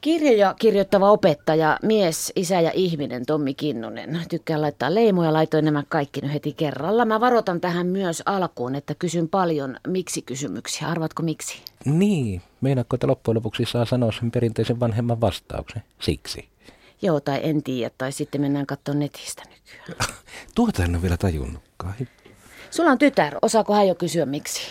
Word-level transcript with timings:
Kirjoja 0.00 0.54
kirjoittava 0.58 1.10
opettaja, 1.10 1.78
mies, 1.82 2.32
isä 2.36 2.60
ja 2.60 2.70
ihminen 2.74 3.26
Tommi 3.26 3.54
Kinnunen. 3.54 4.20
Tykkään 4.28 4.62
laittaa 4.62 4.94
leimoja, 4.94 5.32
laitoin 5.32 5.64
nämä 5.64 5.82
kaikki 5.88 6.20
nyt 6.20 6.32
heti 6.32 6.52
kerralla. 6.52 7.04
Mä 7.04 7.20
varoitan 7.20 7.60
tähän 7.60 7.86
myös 7.86 8.22
alkuun, 8.26 8.74
että 8.74 8.94
kysyn 8.94 9.28
paljon 9.28 9.76
miksi-kysymyksiä. 9.86 10.88
Arvatko 10.88 11.22
miksi? 11.22 11.62
Niin, 11.84 12.42
meinaatko, 12.60 12.94
että 12.96 13.06
loppujen 13.06 13.36
lopuksi 13.36 13.64
saa 13.66 13.84
sanoa 13.84 14.12
sen 14.12 14.30
perinteisen 14.30 14.80
vanhemman 14.80 15.20
vastauksen? 15.20 15.82
Siksi. 16.00 16.48
Joo, 17.02 17.20
tai 17.20 17.40
en 17.42 17.62
tiedä, 17.62 17.90
tai 17.98 18.12
sitten 18.12 18.40
mennään 18.40 18.66
katsomaan 18.66 18.98
netistä 18.98 19.42
nykyään. 19.44 20.14
Tuota 20.54 20.84
en 20.84 20.94
ole 20.94 21.02
vielä 21.02 21.16
tajunnutkaan. 21.16 21.94
Sulla 22.70 22.90
on 22.90 22.98
tytär, 22.98 23.34
osaako 23.42 23.74
hän 23.74 23.88
jo 23.88 23.94
kysyä 23.94 24.26
miksi? 24.26 24.62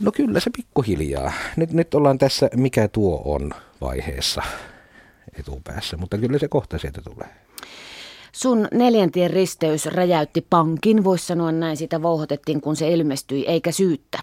No 0.00 0.12
kyllä 0.12 0.40
se 0.40 0.50
pikkuhiljaa. 0.56 1.32
Nyt, 1.56 1.72
nyt 1.72 1.94
ollaan 1.94 2.18
tässä 2.18 2.50
mikä 2.56 2.88
tuo 2.88 3.22
on 3.24 3.50
vaiheessa 3.80 4.42
etupäässä, 5.38 5.96
mutta 5.96 6.18
kyllä 6.18 6.38
se 6.38 6.48
kohta 6.48 6.78
sieltä 6.78 7.02
tulee. 7.02 7.28
Sun 8.32 8.68
neljäntien 8.72 9.30
risteys 9.30 9.86
räjäytti 9.86 10.46
pankin, 10.50 11.04
voisi 11.04 11.26
sanoa 11.26 11.52
näin, 11.52 11.76
sitä 11.76 12.02
vouhotettiin 12.02 12.60
kun 12.60 12.76
se 12.76 12.88
ilmestyi, 12.88 13.46
eikä 13.46 13.72
syyttä. 13.72 14.18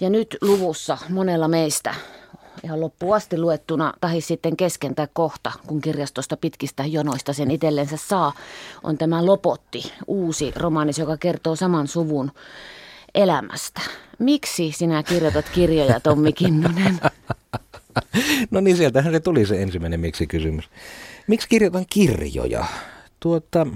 Ja 0.00 0.10
nyt 0.10 0.36
luvussa 0.40 0.98
monella 1.08 1.48
meistä 1.48 1.94
ihan 2.64 2.80
loppuun 2.80 3.16
asti 3.16 3.38
luettuna, 3.38 3.94
tahi 4.00 4.20
sitten 4.20 4.56
kesken 4.56 4.94
tai 4.94 5.08
kohta, 5.12 5.52
kun 5.66 5.80
kirjastosta 5.80 6.36
pitkistä 6.36 6.84
jonoista 6.84 7.32
sen 7.32 7.50
itsellensä 7.50 7.96
saa, 7.96 8.32
on 8.82 8.98
tämä 8.98 9.26
Lopotti, 9.26 9.92
uusi 10.06 10.52
romaanis, 10.56 10.98
joka 10.98 11.16
kertoo 11.16 11.56
saman 11.56 11.88
suvun 11.88 12.30
elämästä. 13.14 13.80
Miksi 14.18 14.72
sinä 14.72 15.02
kirjoitat 15.02 15.48
kirjoja, 15.48 16.00
Tommi 16.00 16.32
Kinnunen? 16.32 17.00
No 18.50 18.60
niin, 18.60 18.76
sieltähän 18.76 19.12
se 19.12 19.20
tuli 19.20 19.46
se 19.46 19.62
ensimmäinen 19.62 20.00
miksi 20.00 20.26
kysymys. 20.26 20.70
Miksi 21.26 21.48
kirjoitan 21.48 21.84
kirjoja? 21.90 22.66
Tuota, 23.20 23.66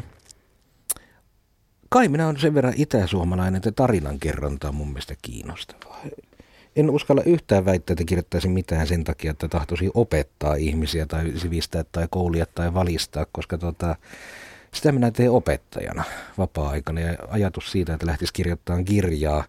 kai 1.89 2.09
minä 2.09 2.27
olen 2.27 2.41
sen 2.41 2.55
verran 2.55 2.75
itäsuomalainen, 2.77 3.57
että 3.57 3.73
tarinankerronta 3.73 4.69
on 4.69 4.75
mun 4.75 4.89
mielestä 4.89 5.15
kiinnostavaa. 5.23 6.01
En 6.77 6.91
uskalla 6.91 7.23
yhtään 7.23 7.65
väittää, 7.65 7.95
että 7.95 8.05
kirjoittaisin 8.05 8.51
mitään 8.51 8.87
sen 8.87 9.05
takia, 9.05 9.31
että 9.31 9.49
tahtoisin 9.49 9.91
opettaa 9.95 10.55
ihmisiä 10.55 11.07
tai 11.07 11.33
sivistää 11.37 11.85
tai 11.93 12.07
koulia 12.11 12.47
tai 12.55 12.75
valistaa, 12.75 13.27
koska 13.33 13.59
tuota, 13.59 13.97
sitä 14.75 14.93
minä 14.93 15.11
teen 15.11 15.31
opettajana 15.31 16.05
vapaa-aikana 16.39 17.01
ja 17.01 17.17
ajatus 17.29 17.73
siitä, 17.73 17.95
että 17.95 18.07
lähtisi 18.07 18.33
kirjoittamaan 18.33 18.85
kirjaa 18.85 19.45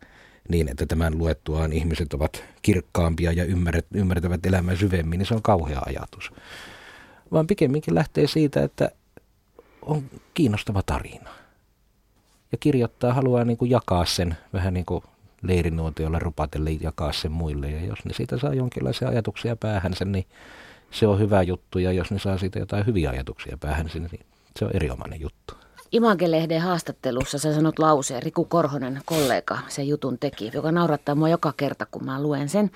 niin, 0.50 0.70
että 0.70 0.86
tämän 0.86 1.18
luettuaan 1.18 1.74
ihmiset 1.74 2.14
ovat 2.14 2.44
kirkkaampia 2.62 3.32
ja 3.32 3.46
ymmärtävät 3.94 4.46
elämän 4.46 4.78
syvemmin, 4.78 5.18
niin 5.18 5.28
se 5.28 5.36
on 5.36 5.42
kauhea 5.42 5.82
ajatus. 5.86 6.32
Vaan 7.32 7.48
pikemminkin 7.48 7.96
lähtee 7.96 8.28
siitä, 8.28 8.64
että 8.64 8.92
on 9.82 10.04
kiinnostava 10.34 10.84
tarina. 10.86 11.30
Ja 12.52 12.58
kirjoittaa 12.58 13.14
haluaa 13.14 13.46
niin 13.46 13.58
kuin 13.58 13.72
jakaa 13.72 14.06
sen 14.06 14.38
vähän 14.54 14.74
niin 14.74 14.86
kuin 14.86 15.04
leirinuotiolla 15.42 16.20
rupatelle 16.20 16.72
jakaa 16.72 17.14
sen 17.14 17.32
muille. 17.32 17.72
Ja 17.72 17.86
jos 17.86 18.06
ne 18.06 18.14
siitä 18.14 18.38
saa 18.38 18.54
jonkinlaisia 18.54 19.08
ajatuksia 19.08 19.56
päähänsä, 19.56 20.06
niin 20.06 20.26
se 20.92 21.08
on 21.08 21.20
hyvä 21.20 21.42
juttu. 21.42 21.80
Ja 21.80 21.92
jos 21.92 22.12
ne 22.12 22.20
saa 22.20 22.38
siitä 22.38 22.60
jotain 22.60 22.86
hyviä 22.86 23.10
ajatuksia 23.10 23.58
päähänsä, 23.58 24.00
niin 24.00 24.26
se 24.60 24.66
on 24.66 24.72
erinomainen 24.74 25.22
juttu. 25.22 25.54
Image-lehden 25.92 26.62
haastattelussa 26.62 27.38
sä 27.38 27.54
sanot 27.54 27.80
lauseen, 27.80 28.24
Riku 28.24 28.46
Korhonen, 28.46 29.02
kollega, 29.06 29.58
sen 29.68 29.88
jutun 29.88 30.20
teki, 30.20 30.52
joka 30.54 30.72
naurattaa 30.72 31.16
mua 31.16 31.30
joka 31.30 31.54
kerta, 31.58 31.86
kun 31.86 32.06
mä 32.06 32.22
luen 32.22 32.50
sen. 32.50 32.72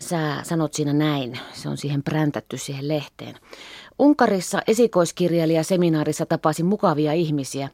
Sä 0.00 0.36
sanot 0.42 0.74
siinä 0.74 0.92
näin, 0.92 1.38
se 1.52 1.68
on 1.68 1.76
siihen 1.76 2.02
präntätty 2.02 2.58
siihen 2.58 2.88
lehteen. 2.88 3.34
Unkarissa 3.98 4.62
esikoiskirjailijaseminaarissa 4.66 6.26
tapasin 6.26 6.66
mukavia 6.66 7.12
ihmisiä, 7.12 7.68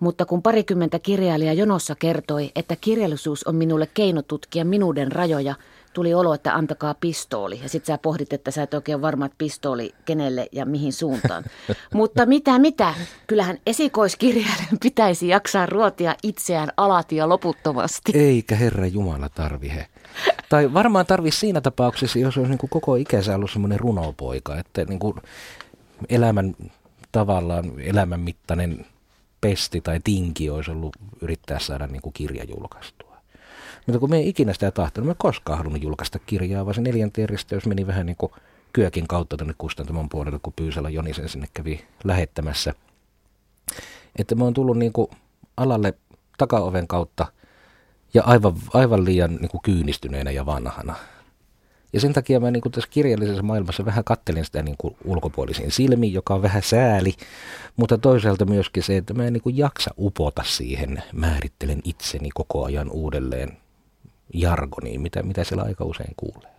mutta 0.00 0.26
kun 0.26 0.42
parikymmentä 0.42 0.98
kirjailijaa 0.98 1.54
jonossa 1.54 1.94
kertoi, 1.94 2.50
että 2.56 2.76
kirjallisuus 2.76 3.44
on 3.44 3.54
minulle 3.54 3.88
keino 3.94 4.22
tutkia 4.22 4.64
minuuden 4.64 5.12
rajoja, 5.12 5.54
tuli 5.92 6.14
olo, 6.14 6.34
että 6.34 6.54
antakaa 6.54 6.94
pistooli. 6.94 7.60
Ja 7.62 7.68
sitten 7.68 7.94
sä 7.94 7.98
pohdit, 7.98 8.32
että 8.32 8.50
sä 8.50 8.62
et 8.62 8.74
oikein 8.74 9.02
varma, 9.02 9.26
että 9.26 9.38
pistooli 9.38 9.94
kenelle 10.04 10.48
ja 10.52 10.66
mihin 10.66 10.92
suuntaan. 10.92 11.44
Mutta 11.94 12.26
mitä, 12.26 12.58
mitä? 12.58 12.94
Kyllähän 13.26 13.58
esikoiskirjailijan 13.66 14.78
pitäisi 14.82 15.28
jaksaa 15.28 15.66
ruotia 15.66 16.14
itseään 16.22 16.72
alati 16.76 17.16
ja 17.16 17.28
loputtomasti. 17.28 18.12
Eikä 18.14 18.56
Herra 18.56 18.86
Jumala 18.86 19.28
tarvihe. 19.28 19.86
Tai 20.48 20.72
varmaan 20.74 21.06
tarvi 21.06 21.30
siinä 21.30 21.60
tapauksessa, 21.60 22.18
jos 22.18 22.36
olisi 22.36 22.50
niin 22.50 22.58
kuin 22.58 22.70
koko 22.70 22.96
ikänsä 22.96 23.34
ollut 23.34 23.50
semmoinen 23.50 23.80
runopoika, 23.80 24.58
että 24.58 24.84
niin 24.84 24.98
kuin 24.98 25.14
elämän 26.08 26.54
tavallaan 27.12 27.80
elämän 27.80 28.20
mittainen 28.20 28.86
pesti 29.40 29.80
tai 29.80 30.00
tinki 30.04 30.50
olisi 30.50 30.70
ollut 30.70 30.96
yrittää 31.20 31.58
saada 31.58 31.86
niin 31.86 32.02
kuin 32.02 32.12
kirja 32.12 32.44
julkaistua. 32.44 33.07
Mutta 33.88 34.00
kun 34.00 34.10
me 34.10 34.16
ei 34.16 34.28
ikinä 34.28 34.52
sitä 34.52 34.70
tahtonut, 34.70 35.08
me 35.08 35.14
koskaan 35.18 35.58
halunnut 35.58 35.82
julkaista 35.82 36.18
kirjaa, 36.18 36.64
vaan 36.64 36.74
se 36.74 36.80
neljänteen 36.80 37.28
risteys 37.28 37.66
meni 37.66 37.86
vähän 37.86 38.06
niin 38.06 38.16
kuin 38.16 38.32
kyökin 38.72 39.08
kautta 39.08 39.36
tänne 39.36 39.54
kustantamon 39.58 40.08
puolelle, 40.08 40.38
kun 40.42 40.52
Pyysälä 40.56 40.90
Jonisen 40.90 41.28
sinne 41.28 41.46
kävi 41.54 41.84
lähettämässä. 42.04 42.74
Että 44.18 44.34
me 44.34 44.44
on 44.44 44.54
tullut 44.54 44.78
niin 44.78 44.92
kuin 44.92 45.10
alalle 45.56 45.94
takaoven 46.38 46.88
kautta 46.88 47.26
ja 48.14 48.22
aivan, 48.24 48.54
aivan 48.74 49.04
liian 49.04 49.34
niin 49.34 49.50
kuin 49.50 49.62
kyynistyneenä 49.62 50.30
ja 50.30 50.46
vanhana. 50.46 50.94
Ja 51.92 52.00
sen 52.00 52.12
takia 52.12 52.40
mä 52.40 52.50
niin 52.50 52.62
kuin 52.62 52.72
tässä 52.72 52.90
kirjallisessa 52.90 53.42
maailmassa 53.42 53.84
vähän 53.84 54.04
kattelin 54.04 54.44
sitä 54.44 54.62
niin 54.62 54.76
kuin 54.78 54.96
ulkopuolisin 55.04 55.70
silmiin, 55.70 56.12
joka 56.12 56.34
on 56.34 56.42
vähän 56.42 56.62
sääli, 56.62 57.14
mutta 57.76 57.98
toisaalta 57.98 58.44
myöskin 58.44 58.82
se, 58.82 58.96
että 58.96 59.14
mä 59.14 59.24
en 59.24 59.32
niin 59.32 59.42
kuin 59.42 59.56
jaksa 59.56 59.90
upota 59.98 60.42
siihen, 60.46 61.02
määrittelen 61.12 61.80
itseni 61.84 62.28
koko 62.34 62.64
ajan 62.64 62.90
uudelleen 62.90 63.56
jargoniin, 64.34 65.00
mitä, 65.00 65.22
mitä 65.22 65.44
siellä 65.44 65.62
aika 65.62 65.84
usein 65.84 66.12
kuulee. 66.16 66.50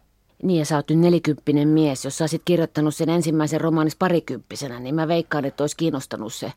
Niin 0.44 0.60
ja 0.60 0.66
sä 0.66 0.76
oot 0.76 0.90
nyt 0.90 1.00
nelikymppinen 1.00 1.68
mies. 1.68 2.06
Jos 2.06 2.18
sä 2.18 2.24
olisit 2.24 2.42
kirjoittanut 2.46 2.96
sen 2.96 3.10
ensimmäisen 3.10 3.62
romaanis 3.62 3.96
parikymppisenä, 3.96 4.80
niin 4.80 4.96
mä 4.96 5.08
veikkaan, 5.08 5.46
että 5.46 5.64
olisi 5.64 5.78
kiinnostanut 5.78 6.34
se 6.34 6.54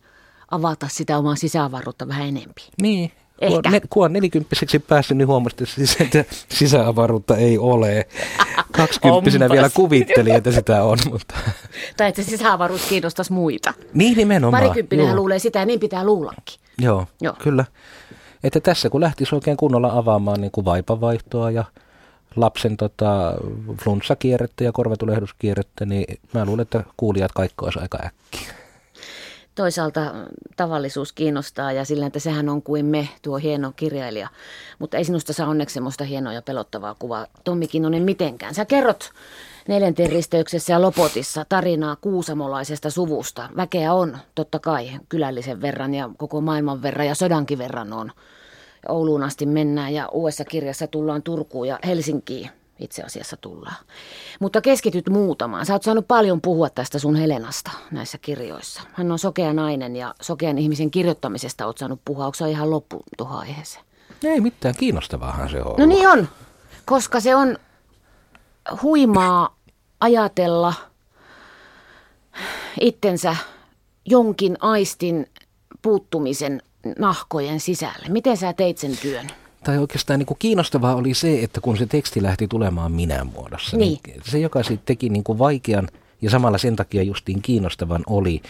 avata 0.51 0.89
sitä 0.91 1.19
omaa 1.19 1.37
sisäavaruutta 1.37 2.09
vähän 2.09 2.29
enempi. 2.29 2.63
Niin, 2.83 3.13
Ehkä. 3.43 3.61
Kun, 3.63 3.73
ne, 3.73 3.81
kun 3.91 4.05
on 4.05 4.13
nelikymppiseksi 4.13 4.79
päässyt, 4.79 5.17
niin 5.17 5.29
huomasin, 5.29 5.67
että 6.01 6.25
sisäavaruutta 6.49 7.37
ei 7.37 7.59
ole. 7.59 8.07
Kaksikymppisenä 8.77 9.49
vielä 9.49 9.71
kuvitteli, 9.75 10.31
että 10.31 10.53
sitä 10.53 10.85
on. 10.85 10.99
Mutta. 11.11 11.35
Tai 11.97 12.09
että 12.09 12.23
sisäavaruus 12.23 12.87
kiinnostaisi 12.89 13.33
muita. 13.33 13.75
Niin 13.95 14.17
nimenomaan. 14.17 14.63
Parikymppinen 14.63 15.17
luulee 15.17 15.39
sitä 15.39 15.59
ja 15.59 15.67
niin 15.67 15.81
pitää 15.81 16.05
luullakin. 16.05 16.61
Joo, 16.79 17.07
Joo, 17.21 17.35
kyllä. 17.43 17.65
Että 18.45 18.61
tässä 18.61 18.91
kun 18.91 19.01
lähtisi 19.01 19.35
oikein 19.35 19.57
kunnolla 19.57 19.99
avaamaan 19.99 20.41
niin 20.41 20.51
kuin 20.51 20.65
vaipavaihtoa 20.65 21.51
ja 21.51 21.65
lapsen 22.37 22.77
tota, 22.77 23.35
flunssakierrettä 23.83 24.65
ja 24.65 24.73
korvatulehduskierrettä, 24.73 25.87
niin 25.87 26.21
mä 26.35 26.45
luulen, 26.45 26.63
että 26.63 26.85
kuulijat 26.97 27.33
kaikki 27.33 27.65
olisi 27.65 27.79
aika 27.79 27.99
äkkiä. 28.05 28.55
Toisaalta 29.55 30.15
tavallisuus 30.57 31.13
kiinnostaa 31.13 31.73
ja 31.73 31.85
sillä, 31.85 32.07
että 32.07 32.19
sehän 32.19 32.49
on 32.49 32.63
kuin 32.63 32.87
me, 32.87 33.09
tuo 33.23 33.37
hieno 33.37 33.73
kirjailija. 33.77 34.29
Mutta 34.79 34.97
ei 34.97 35.05
sinusta 35.05 35.33
saa 35.33 35.49
onneksi 35.49 35.75
semmoista 35.75 36.05
hienoa 36.05 36.33
ja 36.33 36.43
pelottavaa 36.43 36.97
kuvaa. 36.99 37.27
Tommi 37.45 37.69
Kinnunen 37.69 38.03
mitenkään. 38.03 38.55
Sä 38.55 38.65
kerrot 38.65 39.13
neljänteen 39.69 40.11
risteyksessä 40.11 40.73
ja 40.73 40.83
Lopotissa 40.83 41.45
tarinaa 41.49 41.97
kuusamolaisesta 41.97 42.91
suvusta. 42.91 43.49
Väkeä 43.57 43.95
on, 43.95 44.19
totta 44.35 44.59
kai, 44.59 44.91
kylällisen 45.09 45.61
verran 45.61 45.95
ja 45.95 46.11
koko 46.17 46.41
maailman 46.41 46.83
verran 46.83 47.07
ja 47.07 47.15
sodankin 47.15 47.59
verran 47.59 47.93
on. 47.93 48.11
Ouluun 48.89 49.23
asti 49.23 49.47
mennään 49.47 49.95
ja 49.95 50.09
uudessa 50.09 50.45
kirjassa 50.45 50.87
tullaan 50.87 51.23
Turkuun 51.23 51.69
ja 51.69 51.79
Helsinkiin 51.87 52.51
itse 52.79 53.03
asiassa 53.03 53.37
tullaan. 53.37 53.77
Mutta 54.41 54.61
keskityt 54.61 55.09
muutamaan. 55.09 55.67
Sä 55.67 55.73
oot 55.73 55.83
saanut 55.83 56.09
paljon 56.09 56.41
puhua 56.41 56.71
tästä 56.71 56.99
sun 56.99 57.17
Helenasta 57.17 57.71
näissä 57.91 58.19
kirjoissa. 58.19 58.83
Hän 58.93 59.13
on 59.13 59.19
sokea 59.19 59.53
nainen 59.53 59.97
ja 59.97 60.15
sokean 60.23 60.59
ihmisen 60.59 60.91
kirjoittamisesta 60.91 61.67
oot 61.67 61.79
saanut 61.79 62.01
puhua. 62.05 62.27
Onko 62.27 62.35
se 62.35 62.51
ihan 62.51 62.71
loppu 62.71 63.03
tuohon 63.17 63.39
aiheeseen? 63.39 63.85
Ei 64.25 64.41
mitään, 64.41 64.75
kiinnostavaahan 64.75 65.51
se 65.51 65.63
on. 65.63 65.75
No 65.79 65.87
niin 65.87 66.09
on, 66.09 66.29
koska 66.85 67.21
se 67.21 67.35
on 67.35 67.59
huimaa 68.83 69.57
ajatella 70.01 70.75
itsensä 72.81 73.37
jonkin 74.05 74.57
aistin 74.61 75.27
puuttumisen 75.83 76.63
nahkojen 76.99 77.61
sisälle. 77.61 78.09
Miten 78.09 78.37
sä 78.37 78.53
teit 78.53 78.79
sen 78.79 78.97
työn? 79.03 79.27
Tai 79.65 79.79
oikeastaan 79.79 80.19
niin 80.19 80.27
kuin 80.27 80.39
kiinnostavaa 80.39 80.95
oli 80.95 81.15
se, 81.15 81.43
että 81.43 81.61
kun 81.61 81.77
se 81.77 81.87
teksti 81.87 82.23
lähti 82.23 82.49
tulemaan 82.49 82.93
minä 82.93 83.25
muodossa, 83.25 83.77
niin. 83.77 83.99
niin 84.07 84.21
se 84.25 84.39
joka 84.39 84.63
sitten 84.63 84.87
teki 84.87 85.09
niin 85.09 85.25
kuin 85.25 85.39
vaikean 85.39 85.89
ja 86.23 86.31
samalla 86.31 86.59
sen 86.59 86.77
takia 86.77 87.03
justiin 87.03 87.43
kiinnostavan 87.43 88.03
oli, 88.07 88.43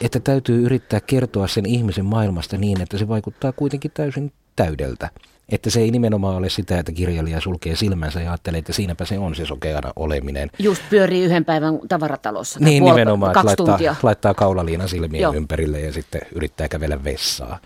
että 0.00 0.20
täytyy 0.20 0.62
yrittää 0.62 1.00
kertoa 1.00 1.48
sen 1.48 1.66
ihmisen 1.66 2.04
maailmasta 2.04 2.56
niin, 2.56 2.80
että 2.80 2.98
se 2.98 3.08
vaikuttaa 3.08 3.52
kuitenkin 3.52 3.90
täysin 3.94 4.32
täydeltä. 4.56 5.10
Että 5.50 5.70
se 5.70 5.80
ei 5.80 5.90
nimenomaan 5.90 6.36
ole 6.36 6.48
sitä, 6.48 6.78
että 6.78 6.92
kirjailija 6.92 7.40
sulkee 7.40 7.76
silmänsä 7.76 8.20
ja 8.20 8.30
ajattelee, 8.30 8.58
että 8.58 8.72
siinäpä 8.72 9.04
se 9.04 9.18
on 9.18 9.34
se 9.34 9.46
sokeana 9.46 9.92
oleminen. 9.96 10.50
Just 10.58 10.82
pyörii 10.90 11.24
yhden 11.24 11.44
päivän 11.44 11.78
tavaratalossa. 11.88 12.60
Niin 12.60 12.82
puol- 12.82 12.86
nimenomaan, 12.90 13.32
kaksi 13.32 13.46
laittaa, 13.46 13.66
tuntia. 13.66 13.96
laittaa 14.02 14.34
kaulaliina 14.34 14.88
silmien 14.88 15.22
Joo. 15.22 15.34
ympärille 15.34 15.80
ja 15.80 15.92
sitten 15.92 16.20
yrittää 16.34 16.68
kävellä 16.68 17.04
vessaa. 17.04 17.58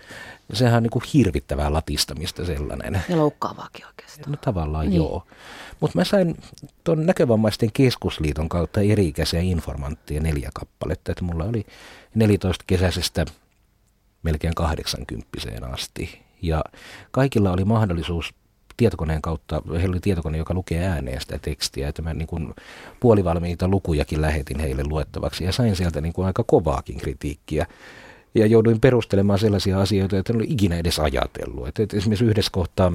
Sehän 0.53 0.77
on 0.77 0.83
niin 0.83 0.91
kuin 0.91 1.03
hirvittävää 1.13 1.73
latistamista 1.73 2.45
sellainen. 2.45 3.01
Ja 3.09 3.17
loukkaavaakin 3.17 3.85
oikeastaan. 3.85 4.31
No 4.31 4.37
tavallaan 4.41 4.85
Niin. 4.89 4.97
joo. 4.97 5.23
Mutta 5.79 5.97
mä 5.97 6.03
sain 6.03 6.35
tuon 6.83 7.05
näkövammaisten 7.05 7.69
keskusliiton 7.73 8.49
kautta 8.49 8.81
eri-ikäisiä 8.81 9.39
informantteja 9.39 10.21
neljä 10.21 10.49
kappaletta. 10.53 11.11
Että 11.11 11.23
mulla 11.23 11.43
oli 11.43 11.65
14 12.15 12.63
kesäisestä 12.67 13.25
melkein 14.23 14.55
80 14.55 15.27
asti. 15.73 16.24
Ja 16.47 16.63
kaikilla 17.11 17.51
oli 17.51 17.65
mahdollisuus 17.65 18.33
tietokoneen 18.77 19.21
kautta, 19.21 19.61
heillä 19.73 19.93
oli 19.93 19.99
tietokone, 19.99 20.37
joka 20.37 20.53
lukee 20.53 20.87
ääneen 20.87 21.21
sitä 21.21 21.39
tekstiä, 21.41 21.87
että 21.87 22.01
mä 22.01 22.13
niin 22.13 22.27
kuin 22.27 22.53
puolivalmiita 22.99 23.67
lukujakin 23.67 24.21
lähetin 24.21 24.59
heille 24.59 24.83
luettavaksi 24.83 25.43
ja 25.43 25.51
sain 25.51 25.75
sieltä 25.75 26.01
niin 26.01 26.13
kuin 26.13 26.25
aika 26.27 26.43
kovaakin 26.43 26.97
kritiikkiä. 26.97 27.65
Ja 28.35 28.45
jouduin 28.45 28.79
perustelemaan 28.79 29.39
sellaisia 29.39 29.81
asioita, 29.81 30.17
että 30.17 30.33
en 30.33 30.37
ole 30.37 30.45
ikinä 30.47 30.77
edes 30.77 30.99
ajatellut. 30.99 31.67
Että, 31.67 31.83
että 31.83 31.97
esimerkiksi 31.97 32.25
yhdessä 32.25 32.51
kohtaa 32.51 32.91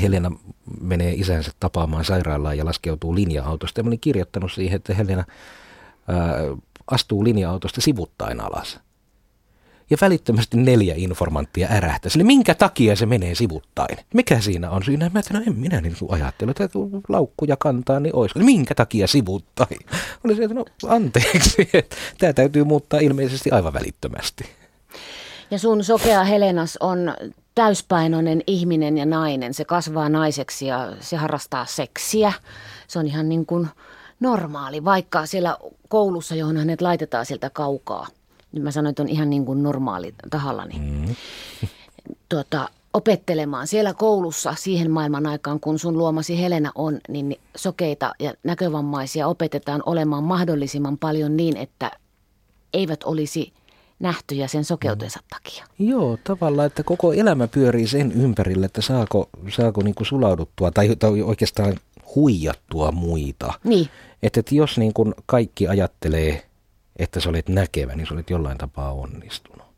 Helena 0.00 0.32
menee 0.80 1.12
isänsä 1.12 1.50
tapaamaan 1.60 2.04
sairaalaan 2.04 2.58
ja 2.58 2.64
laskeutuu 2.64 3.14
linja-autosta. 3.14 3.80
Ja 3.80 3.84
mä 3.84 3.88
olin 3.88 4.00
kirjoittanut 4.00 4.52
siihen, 4.52 4.76
että 4.76 4.94
Helena 4.94 5.24
ää, 6.08 6.34
astuu 6.90 7.24
linja-autosta 7.24 7.80
sivuttain 7.80 8.40
alas. 8.40 8.80
Ja 9.90 9.96
välittömästi 10.00 10.56
neljä 10.56 10.94
informanttia 10.96 11.68
ärähtä. 11.70 12.08
Sille, 12.08 12.24
minkä 12.24 12.54
takia 12.54 12.96
se 12.96 13.06
menee 13.06 13.34
sivuttain? 13.34 13.98
Mikä 14.14 14.40
siinä 14.40 14.70
on 14.70 14.84
syynä? 14.84 15.10
Mä 15.14 15.20
että 15.20 15.34
no 15.34 15.40
en 15.46 15.56
minä 15.56 15.80
niin 15.80 15.96
ajattelu, 16.08 16.50
että 16.50 16.68
laukkuja 17.08 17.56
kantaa, 17.56 18.00
niin 18.00 18.14
olisiko. 18.14 18.40
Minkä 18.40 18.74
takia 18.74 19.06
sivuttain? 19.06 19.78
Oli 20.24 20.36
se, 20.36 20.42
että 20.42 20.54
no 20.54 20.64
anteeksi, 20.86 21.70
että 21.72 21.96
tämä 22.18 22.32
täytyy 22.32 22.64
muuttaa 22.64 23.00
ilmeisesti 23.00 23.50
aivan 23.50 23.72
välittömästi. 23.72 24.44
Ja 25.50 25.58
sun 25.58 25.84
sokea 25.84 26.24
Helenas 26.24 26.76
on 26.80 27.14
täyspainoinen 27.54 28.42
ihminen 28.46 28.98
ja 28.98 29.06
nainen. 29.06 29.54
Se 29.54 29.64
kasvaa 29.64 30.08
naiseksi 30.08 30.66
ja 30.66 30.92
se 31.00 31.16
harrastaa 31.16 31.66
seksiä. 31.66 32.32
Se 32.88 32.98
on 32.98 33.06
ihan 33.06 33.28
niin 33.28 33.46
kuin 33.46 33.68
normaali, 34.20 34.84
vaikka 34.84 35.26
siellä 35.26 35.56
koulussa, 35.88 36.34
johon 36.34 36.56
hänet 36.56 36.80
laitetaan 36.80 37.26
sieltä 37.26 37.50
kaukaa. 37.50 38.06
Niin 38.52 38.62
mä 38.62 38.70
sanoin, 38.70 38.90
että 38.90 39.02
on 39.02 39.08
ihan 39.08 39.30
niin 39.30 39.44
kuin 39.44 39.62
normaali 39.62 40.14
tahallani. 40.30 40.74
Mm. 40.78 41.14
Tuota, 42.28 42.68
opettelemaan 42.94 43.66
siellä 43.66 43.94
koulussa 43.94 44.54
siihen 44.58 44.90
maailman 44.90 45.26
aikaan, 45.26 45.60
kun 45.60 45.78
sun 45.78 45.98
luomasi 45.98 46.40
Helena 46.40 46.72
on, 46.74 46.98
niin 47.08 47.36
sokeita 47.56 48.12
ja 48.18 48.34
näkövammaisia 48.42 49.28
opetetaan 49.28 49.82
olemaan 49.86 50.24
mahdollisimman 50.24 50.98
paljon 50.98 51.36
niin, 51.36 51.56
että 51.56 51.90
eivät 52.72 53.04
olisi 53.04 53.52
nähtyjä 54.00 54.48
sen 54.48 54.64
sokeutensa 54.64 55.20
takia. 55.30 55.64
Joo, 55.78 56.18
tavallaan, 56.24 56.66
että 56.66 56.82
koko 56.82 57.12
elämä 57.12 57.48
pyörii 57.48 57.86
sen 57.86 58.12
ympärille, 58.12 58.66
että 58.66 58.82
saako, 58.82 59.28
saako 59.56 59.82
niin 59.82 59.94
kuin 59.94 60.06
sulauduttua 60.06 60.70
tai, 60.70 60.96
tai 60.96 61.22
oikeastaan 61.22 61.76
huijattua 62.14 62.92
muita. 62.92 63.52
Niin, 63.64 63.88
Että, 64.22 64.40
että 64.40 64.54
jos 64.54 64.78
niin 64.78 64.92
kuin 64.92 65.14
kaikki 65.26 65.68
ajattelee, 65.68 66.47
että 66.98 67.20
sä 67.20 67.28
olet 67.30 67.48
näkevä, 67.48 67.94
niin 67.94 68.06
sä 68.06 68.14
olet 68.14 68.30
jollain 68.30 68.58
tapaa 68.58 68.92
onnistunut. 68.92 69.68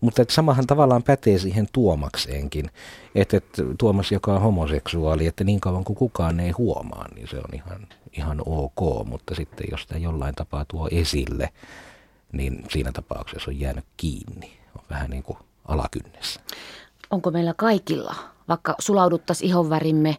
Mutta 0.00 0.22
että 0.22 0.34
samahan 0.34 0.66
tavallaan 0.66 1.02
pätee 1.02 1.38
siihen 1.38 1.68
Tuomakseenkin, 1.72 2.70
että, 3.14 3.36
että 3.36 3.62
Tuomas, 3.78 4.12
joka 4.12 4.34
on 4.34 4.40
homoseksuaali, 4.40 5.26
että 5.26 5.44
niin 5.44 5.60
kauan 5.60 5.84
kuin 5.84 5.96
kukaan 5.96 6.40
ei 6.40 6.50
huomaa, 6.50 7.06
niin 7.14 7.28
se 7.28 7.36
on 7.36 7.54
ihan, 7.54 7.86
ihan 8.12 8.42
ok, 8.46 9.06
mutta 9.06 9.34
sitten 9.34 9.66
jos 9.70 9.82
sitä 9.82 9.98
jollain 9.98 10.34
tapaa 10.34 10.64
tuo 10.68 10.88
esille, 10.90 11.48
niin 12.32 12.64
siinä 12.70 12.92
tapauksessa 12.92 13.50
on 13.50 13.60
jäänyt 13.60 13.84
kiinni. 13.96 14.58
On 14.78 14.84
vähän 14.90 15.10
niin 15.10 15.22
kuin 15.22 15.38
alakynnessä. 15.64 16.40
onko 17.10 17.30
meillä 17.30 17.54
kaikilla, 17.56 18.14
vaikka 18.48 18.74
sulauduttaisiin 18.78 19.48
ihonvärimme, 19.48 20.16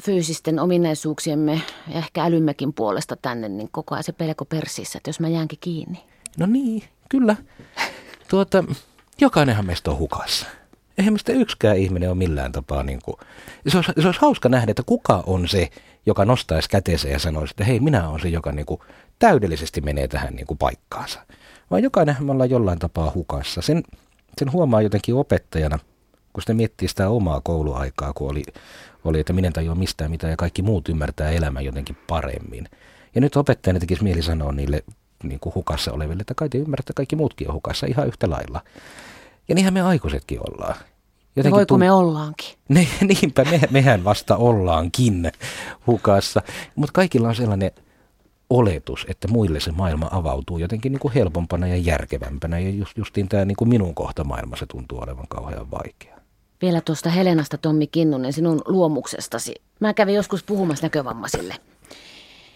fyysisten 0.00 0.58
ominaisuuksiemme 0.58 1.60
ja 1.88 1.98
ehkä 1.98 2.24
älymmekin 2.24 2.72
puolesta 2.72 3.16
tänne, 3.16 3.48
niin 3.48 3.68
koko 3.72 3.94
ajan 3.94 4.04
se 4.04 4.12
pelko 4.12 4.44
persissä, 4.44 4.96
että 4.96 5.08
jos 5.08 5.20
mä 5.20 5.28
jäänkin 5.28 5.58
kiinni. 5.60 6.04
No 6.38 6.46
niin, 6.46 6.82
kyllä. 7.08 7.36
Tuota, 8.28 8.64
jokainenhan 9.20 9.66
meistä 9.66 9.90
on 9.90 9.98
hukassa. 9.98 10.46
Eihän 10.98 11.12
meistä 11.12 11.32
yksikään 11.32 11.76
ihminen 11.76 12.08
ole 12.08 12.18
millään 12.18 12.52
tapaa 12.52 12.82
niin 12.82 13.00
kuin, 13.04 13.16
se 13.68 13.78
olisi, 13.78 13.92
se 14.00 14.06
olisi 14.08 14.20
hauska 14.20 14.48
nähdä, 14.48 14.70
että 14.70 14.82
kuka 14.86 15.22
on 15.26 15.48
se, 15.48 15.70
joka 16.06 16.24
nostaisi 16.24 16.68
käteensä 16.68 17.08
ja 17.08 17.18
sanoisi, 17.18 17.52
että 17.52 17.64
hei, 17.64 17.80
minä 17.80 18.08
olen 18.08 18.20
se, 18.20 18.28
joka 18.28 18.52
niin 18.52 18.66
kuin 18.66 18.80
täydellisesti 19.18 19.80
menee 19.80 20.08
tähän 20.08 20.34
niin 20.34 20.46
kuin 20.46 20.58
paikkaansa. 20.58 21.20
Vaan 21.70 21.82
jokainenhan 21.82 22.26
me 22.26 22.32
ollaan 22.32 22.50
jollain 22.50 22.78
tapaa 22.78 23.12
hukassa. 23.14 23.62
Sen, 23.62 23.82
sen 24.38 24.52
huomaa 24.52 24.82
jotenkin 24.82 25.14
opettajana, 25.14 25.78
kun 26.32 26.42
sitä 26.42 26.54
miettii 26.54 26.88
sitä 26.88 27.08
omaa 27.08 27.40
kouluaikaa, 27.40 28.12
kun 28.12 28.30
oli, 28.30 28.42
oli 29.04 29.20
että 29.20 29.32
minä 29.32 29.46
en 29.46 29.52
tajua 29.52 29.74
mistään 29.74 30.10
mitään 30.10 30.30
ja 30.30 30.36
kaikki 30.36 30.62
muut 30.62 30.88
ymmärtää 30.88 31.30
elämän 31.30 31.64
jotenkin 31.64 31.96
paremmin. 32.06 32.68
Ja 33.14 33.20
nyt 33.20 33.36
opettajana 33.36 33.80
tekisi 33.80 34.02
mieli 34.02 34.22
sanoa 34.22 34.52
niille 34.52 34.84
niin 35.22 35.40
kuin 35.40 35.54
hukassa 35.54 35.92
oleville, 35.92 36.20
että 36.20 36.34
kai 36.34 36.48
te 36.48 36.58
ymmärrätte, 36.58 36.90
että 36.90 36.96
kaikki 36.96 37.16
muutkin 37.16 37.48
on 37.48 37.54
hukassa 37.54 37.86
ihan 37.86 38.06
yhtä 38.06 38.30
lailla. 38.30 38.60
Ja 39.48 39.54
niinhän 39.54 39.74
me 39.74 39.82
aikuisetkin 39.82 40.40
ollaan. 40.40 40.76
Ja 41.36 41.50
voiko 41.50 41.78
me 41.78 41.92
ollaankin? 41.92 42.46
Ne, 42.68 42.88
niinpä, 43.00 43.44
me, 43.44 43.60
mehän 43.70 44.04
vasta 44.04 44.36
ollaankin 44.36 45.32
hukassa. 45.86 46.42
Mutta 46.74 46.92
kaikilla 46.92 47.28
on 47.28 47.34
sellainen 47.34 47.70
oletus, 48.50 49.06
että 49.08 49.28
muille 49.28 49.60
se 49.60 49.72
maailma 49.72 50.08
avautuu 50.10 50.58
jotenkin 50.58 50.92
niin 50.92 51.00
kuin 51.00 51.14
helpompana 51.14 51.66
ja 51.66 51.76
järkevämpänä. 51.76 52.58
Ja 52.58 52.70
just, 52.70 52.98
justiin 52.98 53.28
tämä 53.28 53.44
niin 53.44 53.56
kuin 53.56 53.68
minun 53.68 53.94
kohta 53.94 54.24
maailma, 54.24 54.56
se 54.56 54.66
tuntuu 54.66 54.98
olevan 54.98 55.28
kauhean 55.28 55.70
vaikea. 55.70 56.13
Vielä 56.62 56.80
tuosta 56.80 57.10
Helenasta, 57.10 57.58
Tommi 57.58 57.86
Kinnunen, 57.86 58.32
sinun 58.32 58.62
luomuksestasi. 58.66 59.54
Mä 59.80 59.94
kävin 59.94 60.14
joskus 60.14 60.42
puhumassa 60.42 60.86
näkövammaisille. 60.86 61.54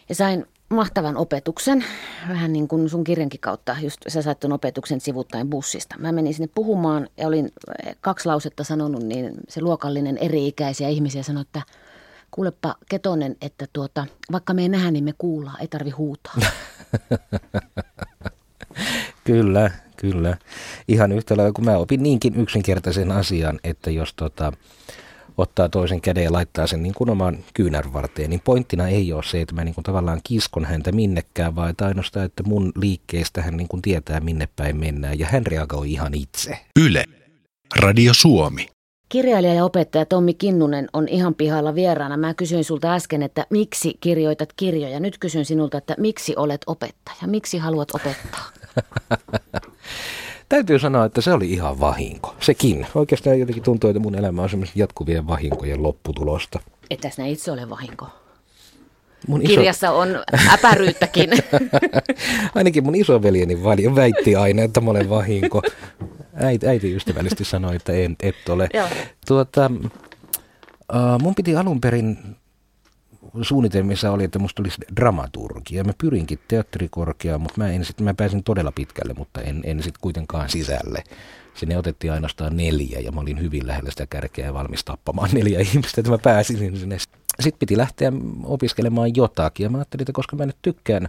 Ja 0.09 0.15
sain 0.15 0.47
mahtavan 0.69 1.17
opetuksen, 1.17 1.85
vähän 2.29 2.53
niin 2.53 2.69
kuin 2.69 2.89
sun 2.89 3.05
kirjankin 3.05 3.41
kautta, 3.41 3.77
just 3.81 4.01
sä 4.09 4.23
sait 4.23 4.41
tuon 4.41 4.53
opetuksen 4.53 5.01
sivuttain 5.01 5.51
bussista. 5.51 5.97
Mä 5.99 6.13
menin 6.13 6.35
sinne 6.35 6.51
puhumaan 6.55 7.09
ja 7.17 7.27
olin 7.27 7.53
eh, 7.87 7.97
kaksi 8.01 8.27
lausetta 8.27 8.65
sanonut, 8.65 9.03
niin 9.03 9.33
se 9.49 9.61
luokallinen 9.61 10.19
eri-ikäisiä 10.19 10.89
ihmisiä 10.89 11.23
sanoi, 11.23 11.41
että 11.41 11.63
kuulepa 12.31 12.75
Ketonen, 12.89 13.37
että 13.41 13.67
tuota, 13.73 14.07
vaikka 14.33 14.55
me 14.55 14.63
ei 14.63 14.69
nähdä, 14.69 14.91
niin 14.91 15.05
me 15.05 15.15
kuullaan, 15.19 15.61
ei 15.61 15.69
tarvi 15.69 15.91
huutaa. 15.91 16.35
Kyllä, 19.25 19.71
kyllä. 20.01 20.37
Ihan 20.89 21.13
yhtä 21.13 21.37
lailla, 21.37 21.53
kun 21.53 21.65
mä 21.65 21.77
opin 21.77 22.03
niinkin 22.03 22.41
yksinkertaisen 22.41 23.13
asian, 23.13 23.61
että 23.65 23.91
jos 23.91 24.15
tota, 24.15 24.53
ottaa 25.39 25.69
toisen 25.69 26.01
käden 26.01 26.25
ja 26.25 26.33
laittaa 26.33 26.67
sen 26.67 26.83
niin 26.83 26.95
kuin 26.95 27.11
oman 27.11 27.39
kyynärvarteen, 27.55 28.31
niin 28.31 28.41
pointtina 28.45 28.89
ei 28.89 29.13
ole 29.13 29.23
se, 29.23 29.41
että 29.41 29.55
mä 29.55 29.65
niin 29.65 29.75
kuin 29.75 29.85
tavallaan 29.85 30.21
kiskon 30.25 30.65
häntä 30.65 30.93
minnekään, 30.93 31.57
vaan 31.57 31.71
että 31.71 31.87
ainoastaan, 31.87 32.27
että 32.27 32.43
mun 32.43 32.73
liikkeestä 32.77 33.43
hän 33.43 33.57
niin 33.57 33.69
kuin 33.69 33.83
tietää 33.83 34.21
minne 34.21 34.49
päin 34.57 34.77
mennään 34.77 35.19
ja 35.19 35.27
hän 35.27 35.47
reagoi 35.47 35.93
ihan 35.93 36.15
itse. 36.15 36.59
Yle. 36.81 37.05
Radio 37.77 38.15
Suomi. 38.15 38.67
Kirjailija 39.09 39.55
ja 39.55 39.65
opettaja 39.65 40.07
Tommi 40.07 40.35
Kinnunen 40.35 40.89
on 40.93 41.09
ihan 41.09 41.35
pihalla 41.35 41.75
vieraana. 41.75 42.17
Mä 42.17 42.35
kysyin 42.35 42.65
sulta 42.65 42.95
äsken, 42.95 43.23
että 43.23 43.47
miksi 43.51 43.95
kirjoitat 44.01 44.53
kirjoja. 44.57 45.01
Nyt 45.01 45.19
kysyn 45.19 45.45
sinulta, 45.45 45.79
että 45.79 45.95
miksi 45.99 46.35
olet 46.37 46.61
opettaja? 46.67 47.27
Miksi 47.27 47.59
haluat 47.59 47.91
opettaa? 47.95 48.51
Täytyy 50.49 50.79
sanoa, 50.79 51.05
että 51.05 51.21
se 51.21 51.33
oli 51.33 51.53
ihan 51.53 51.81
vahinko. 51.81 52.35
Sekin. 52.41 52.87
Oikeastaan 52.95 53.41
jotenkin 53.41 53.63
tuntuu, 53.63 53.91
että 53.91 54.01
mun 54.01 54.15
elämä 54.15 54.43
on 54.43 54.51
semmoista 54.51 54.79
jatkuvien 54.79 55.27
vahinkojen 55.27 55.83
lopputulosta. 55.83 56.61
Että 56.91 57.11
sinä 57.11 57.27
itse 57.27 57.53
ole 57.53 57.71
vahinko. 57.71 58.09
Mun 59.27 59.41
Kirjassa 59.41 59.91
on 59.91 60.09
äpäryyttäkin. 60.53 61.31
Ainakin 62.55 62.85
mun 62.85 62.95
isoveljeni 62.95 63.65
väitti 63.95 64.37
aina, 64.37 64.63
että 64.63 64.81
mä 64.81 64.91
olen 64.91 65.11
vahinko. 65.11 65.63
Äiti, 66.35 66.67
äiti 66.67 66.97
ystävällisesti 66.97 67.45
sanoi, 67.45 67.77
että 67.77 67.93
en, 67.93 68.17
et 68.23 68.49
ole. 68.49 68.69
Joo. 68.75 68.89
Tuota, 69.27 69.71
uh, 70.93 71.23
mun 71.23 71.35
piti 71.35 71.57
alun 71.57 71.81
perin 71.81 72.19
suunnitelmissa 73.43 74.11
oli, 74.11 74.25
että 74.25 74.39
musta 74.39 74.63
olisi 74.63 74.81
dramaturgi. 74.97 75.77
Ja 75.77 75.85
mä 75.85 75.93
pyrinkin 75.99 76.39
teatterikorkeaan, 76.49 77.41
mutta 77.41 77.61
mä, 77.61 77.71
en 77.71 77.85
sit, 77.85 78.01
mä 78.01 78.15
pääsin 78.15 78.45
todella 78.45 78.73
pitkälle, 78.73 79.15
mutta 79.15 79.43
en, 79.43 79.61
en 79.65 79.83
sitten 79.83 80.01
kuitenkaan 80.01 80.49
sisälle. 80.49 81.05
Sinne 81.55 81.79
otettiin 81.79 82.13
ainoastaan 82.13 82.57
neljä 82.57 83.01
ja 83.01 83.13
mä 83.13 83.21
olin 83.21 83.41
hyvin 83.41 83.67
lähellä 83.67 83.91
sitä 83.91 84.07
kärkeä 84.07 84.47
ja 84.47 84.55
valmis 84.55 84.85
tappamaan 84.85 85.31
neljä 85.33 85.61
ihmistä, 85.71 86.01
että 86.01 86.11
mä 86.11 86.19
pääsin 86.19 86.59
sinne. 86.59 86.97
Sitten 87.41 87.59
piti 87.59 87.77
lähteä 87.77 88.13
opiskelemaan 88.45 89.17
jotakin 89.17 89.65
ja 89.65 89.71
mä 89.71 89.79
ajattelin, 89.79 90.03
että 90.03 90.13
koska 90.13 90.37
mä 90.37 90.47
nyt 90.47 90.57
tykkään 90.63 91.09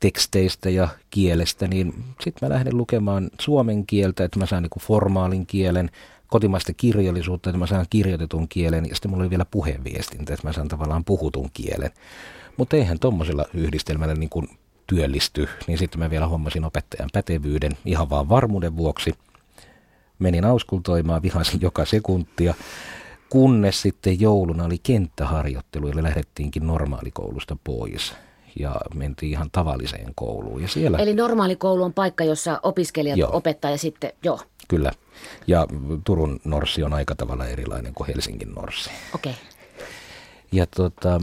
teksteistä 0.00 0.70
ja 0.70 0.88
kielestä, 1.10 1.68
niin 1.68 2.04
sitten 2.20 2.48
mä 2.48 2.54
lähden 2.54 2.76
lukemaan 2.76 3.30
suomen 3.40 3.86
kieltä, 3.86 4.24
että 4.24 4.38
mä 4.38 4.46
saan 4.46 4.62
niin 4.62 4.80
formaalin 4.80 5.46
kielen, 5.46 5.90
kotimaista 6.28 6.72
kirjallisuutta, 6.72 7.50
että 7.50 7.58
mä 7.58 7.66
saan 7.66 7.86
kirjoitetun 7.90 8.48
kielen, 8.48 8.84
ja 8.88 8.94
sitten 8.94 9.10
mulla 9.10 9.22
oli 9.22 9.30
vielä 9.30 9.44
puheenviestintä, 9.44 10.34
että 10.34 10.46
mä 10.46 10.52
saan 10.52 10.68
tavallaan 10.68 11.04
puhutun 11.04 11.50
kielen. 11.52 11.90
Mutta 12.56 12.76
eihän 12.76 12.98
tuommoisella 12.98 13.44
yhdistelmällä 13.54 14.14
niin 14.14 14.30
kuin 14.30 14.48
työllisty, 14.86 15.48
niin 15.66 15.78
sitten 15.78 15.98
mä 15.98 16.10
vielä 16.10 16.26
hommasin 16.26 16.64
opettajan 16.64 17.10
pätevyyden 17.12 17.72
ihan 17.84 18.10
vaan 18.10 18.28
varmuuden 18.28 18.76
vuoksi. 18.76 19.14
Menin 20.18 20.44
auskultoimaan, 20.44 21.22
vihasin 21.22 21.60
joka 21.60 21.84
sekuntia, 21.84 22.54
kunnes 23.30 23.82
sitten 23.82 24.20
jouluna 24.20 24.64
oli 24.64 24.78
kenttäharjoittelu, 24.82 25.88
eli 25.88 26.02
lähdettiinkin 26.02 26.66
normaalikoulusta 26.66 27.56
pois 27.64 28.14
ja 28.58 28.76
mentiin 28.94 29.32
ihan 29.32 29.48
tavalliseen 29.52 30.12
kouluun. 30.14 30.62
Ja 30.62 30.68
siellä... 30.68 30.98
Eli 30.98 31.14
normaalikoulu 31.14 31.82
on 31.82 31.92
paikka, 31.92 32.24
jossa 32.24 32.60
opiskelijat 32.62 33.18
joo. 33.18 33.30
opettaa 33.32 33.70
ja 33.70 33.78
sitten, 33.78 34.12
joo. 34.24 34.40
Kyllä. 34.68 34.92
Ja 35.46 35.66
Turun 36.04 36.40
Norssi 36.44 36.82
on 36.82 36.92
aika 36.92 37.14
tavalla 37.14 37.46
erilainen 37.46 37.94
kuin 37.94 38.06
Helsingin 38.06 38.52
Norssi. 38.54 38.90
Okei. 39.14 39.32
Okay. 39.32 39.44
Ja 40.52 40.66
tota, 40.66 41.20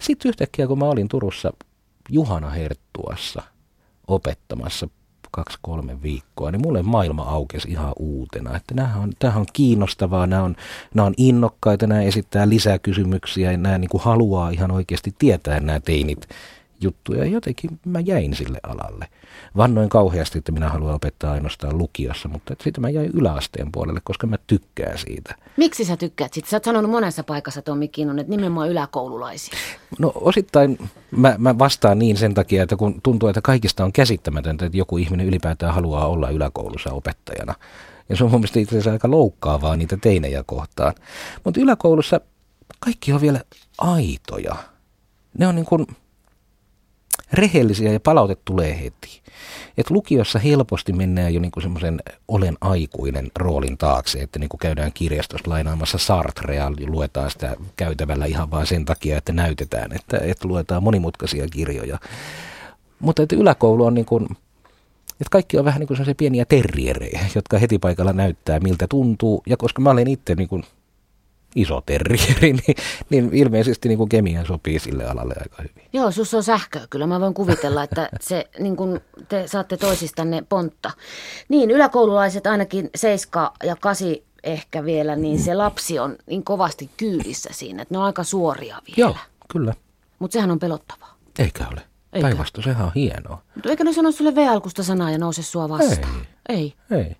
sitten 0.00 0.28
yhtäkkiä, 0.28 0.66
kun 0.66 0.78
mä 0.78 0.84
olin 0.84 1.08
Turussa 1.08 1.52
Juhana 2.08 2.50
Herttuassa 2.50 3.42
opettamassa 4.06 4.88
kaksi-kolme 5.30 6.02
viikkoa, 6.02 6.50
niin 6.50 6.62
mulle 6.62 6.82
maailma 6.82 7.22
aukesi 7.22 7.68
ihan 7.68 7.92
uutena. 7.98 8.56
Että 8.56 8.74
nämä 8.74 8.96
on, 8.96 9.12
tämähän 9.18 9.40
on 9.40 9.46
kiinnostavaa, 9.52 10.26
nämä 10.26 10.42
on, 10.42 10.56
nämä 10.94 11.06
on 11.06 11.14
innokkaita, 11.16 11.86
nämä 11.86 12.02
esittää 12.02 12.48
lisää 12.48 12.78
kysymyksiä 12.78 13.52
ja 13.52 13.58
nämä 13.58 13.78
niin 13.78 13.88
kuin 13.88 14.02
haluaa 14.02 14.50
ihan 14.50 14.70
oikeasti 14.70 15.14
tietää 15.18 15.60
nämä 15.60 15.80
teinit 15.80 16.28
juttuja. 16.84 17.24
Ja 17.24 17.30
jotenkin 17.30 17.80
mä 17.84 18.00
jäin 18.00 18.34
sille 18.34 18.58
alalle. 18.62 19.08
Vannoin 19.56 19.88
kauheasti, 19.88 20.38
että 20.38 20.52
minä 20.52 20.68
haluan 20.68 20.94
opettaa 20.94 21.32
ainoastaan 21.32 21.78
lukiossa, 21.78 22.28
mutta 22.28 22.54
sitten 22.62 22.82
mä 22.82 22.90
jäin 22.90 23.10
yläasteen 23.14 23.72
puolelle, 23.72 24.00
koska 24.04 24.26
mä 24.26 24.36
tykkään 24.46 24.98
siitä. 24.98 25.34
Miksi 25.56 25.84
sä 25.84 25.96
tykkäät 25.96 26.32
siitä? 26.32 26.48
Sä 26.48 26.56
oot 26.56 26.64
sanonut 26.64 26.90
monessa 26.90 27.24
paikassa, 27.24 27.62
Tommi 27.62 27.88
Kinnon, 27.88 28.18
että 28.18 28.30
nimenomaan 28.30 28.68
yläkoululaisia. 28.68 29.58
No 29.98 30.12
osittain 30.14 30.78
mä, 31.10 31.34
mä 31.38 31.58
vastaan 31.58 31.98
niin 31.98 32.16
sen 32.16 32.34
takia, 32.34 32.62
että 32.62 32.76
kun 32.76 33.00
tuntuu, 33.02 33.28
että 33.28 33.40
kaikista 33.40 33.84
on 33.84 33.92
käsittämätöntä, 33.92 34.66
että 34.66 34.78
joku 34.78 34.96
ihminen 34.96 35.26
ylipäätään 35.26 35.74
haluaa 35.74 36.08
olla 36.08 36.30
yläkoulussa 36.30 36.92
opettajana. 36.92 37.54
Ja 38.08 38.16
se 38.16 38.24
on 38.24 38.30
mun 38.30 38.40
mielestä 38.40 38.60
itse 38.60 38.74
asiassa 38.74 38.92
aika 38.92 39.10
loukkaavaa 39.10 39.76
niitä 39.76 39.96
teinejä 39.96 40.44
kohtaan. 40.46 40.94
Mutta 41.44 41.60
yläkoulussa 41.60 42.20
kaikki 42.80 43.12
on 43.12 43.20
vielä 43.20 43.40
aitoja. 43.78 44.56
Ne 45.38 45.46
on 45.46 45.54
niin 45.54 45.66
kuin 45.66 45.86
rehellisiä 47.32 47.92
ja 47.92 48.00
palaute 48.00 48.36
tulee 48.44 48.80
heti. 48.84 49.22
Et 49.78 49.90
lukiossa 49.90 50.38
helposti 50.38 50.92
mennään 50.92 51.34
jo 51.34 51.40
niinku 51.40 51.60
semmoisen 51.60 52.02
olen 52.28 52.56
aikuinen 52.60 53.30
roolin 53.38 53.78
taakse, 53.78 54.18
että 54.18 54.38
niinku 54.38 54.56
käydään 54.56 54.92
kirjastosta 54.92 55.50
lainaamassa 55.50 55.98
Sartrea, 55.98 56.72
luetaan 56.86 57.30
sitä 57.30 57.56
käytävällä 57.76 58.26
ihan 58.26 58.50
vain 58.50 58.66
sen 58.66 58.84
takia, 58.84 59.18
että 59.18 59.32
näytetään, 59.32 59.92
että, 59.92 60.18
että 60.18 60.48
luetaan 60.48 60.82
monimutkaisia 60.82 61.48
kirjoja. 61.48 61.98
Mutta 63.00 63.22
että 63.22 63.36
yläkoulu 63.36 63.84
on 63.84 63.94
niin 63.94 64.06
että 65.20 65.30
kaikki 65.30 65.58
on 65.58 65.64
vähän 65.64 65.80
niin 65.80 65.88
kuin 65.88 66.16
pieniä 66.16 66.44
terrierejä, 66.44 67.20
jotka 67.34 67.58
heti 67.58 67.78
paikalla 67.78 68.12
näyttää 68.12 68.60
miltä 68.60 68.86
tuntuu. 68.88 69.42
Ja 69.46 69.56
koska 69.56 69.82
mä 69.82 69.90
olen 69.90 70.08
itse 70.08 70.34
niin 70.34 70.64
iso 71.54 71.82
terrieri, 71.86 72.52
niin, 72.52 72.76
niin 73.10 73.30
ilmeisesti 73.32 73.88
niin 73.88 73.98
kuin 73.98 74.08
kemia 74.08 74.44
sopii 74.44 74.78
sille 74.78 75.06
alalle 75.06 75.34
aika 75.40 75.62
hyvin. 75.62 75.88
Joo, 75.92 76.10
sus 76.10 76.34
on 76.34 76.42
sähkö. 76.42 76.80
Kyllä 76.90 77.06
mä 77.06 77.20
voin 77.20 77.34
kuvitella, 77.34 77.82
että 77.82 78.08
se, 78.20 78.48
niin 78.58 78.76
kuin 78.76 79.00
te 79.28 79.46
saatte 79.46 79.76
toisistanne 79.76 80.44
pontta. 80.48 80.90
Niin, 81.48 81.70
yläkoululaiset 81.70 82.46
ainakin 82.46 82.90
7 82.94 83.50
ja 83.64 83.76
8 83.76 84.08
ehkä 84.42 84.84
vielä, 84.84 85.16
niin 85.16 85.38
se 85.38 85.54
lapsi 85.54 85.98
on 85.98 86.16
niin 86.26 86.44
kovasti 86.44 86.90
kyydissä 86.96 87.50
siinä, 87.52 87.82
että 87.82 87.94
ne 87.94 87.98
on 87.98 88.04
aika 88.04 88.24
suoria 88.24 88.76
vielä. 88.86 88.96
Joo, 88.96 89.16
kyllä. 89.52 89.74
Mutta 90.18 90.32
sehän 90.32 90.50
on 90.50 90.58
pelottavaa. 90.58 91.16
Eikä 91.38 91.64
ole. 91.72 91.80
Päinvastoin, 92.22 92.64
sehän 92.64 92.86
on 92.86 92.92
hienoa. 92.94 93.42
Mutta 93.54 93.70
eikö 93.70 93.84
ne 93.84 93.92
sano 93.92 94.12
sulle 94.12 94.34
V-alkusta 94.34 94.82
sanaa 94.82 95.10
ja 95.10 95.18
nouse 95.18 95.42
sua 95.42 95.68
vastaan? 95.68 96.26
Ei. 96.48 96.74
Ei. 96.90 96.98
Ei. 96.98 97.16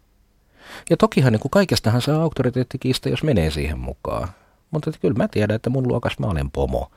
Ja 0.90 0.96
tokihan 0.96 1.32
niin 1.32 1.40
kuin 1.40 1.50
kaikestahan 1.50 2.02
saa 2.02 2.22
auktoriteettikiista, 2.22 3.08
jos 3.08 3.22
menee 3.22 3.50
siihen 3.50 3.78
mukaan. 3.78 4.28
Mutta 4.70 4.90
että 4.90 5.00
kyllä 5.00 5.14
mä 5.14 5.28
tiedän, 5.28 5.54
että 5.54 5.70
mun 5.70 5.88
luokas 5.88 6.18
mä 6.18 6.26
olen 6.26 6.50
pomo. 6.50 6.90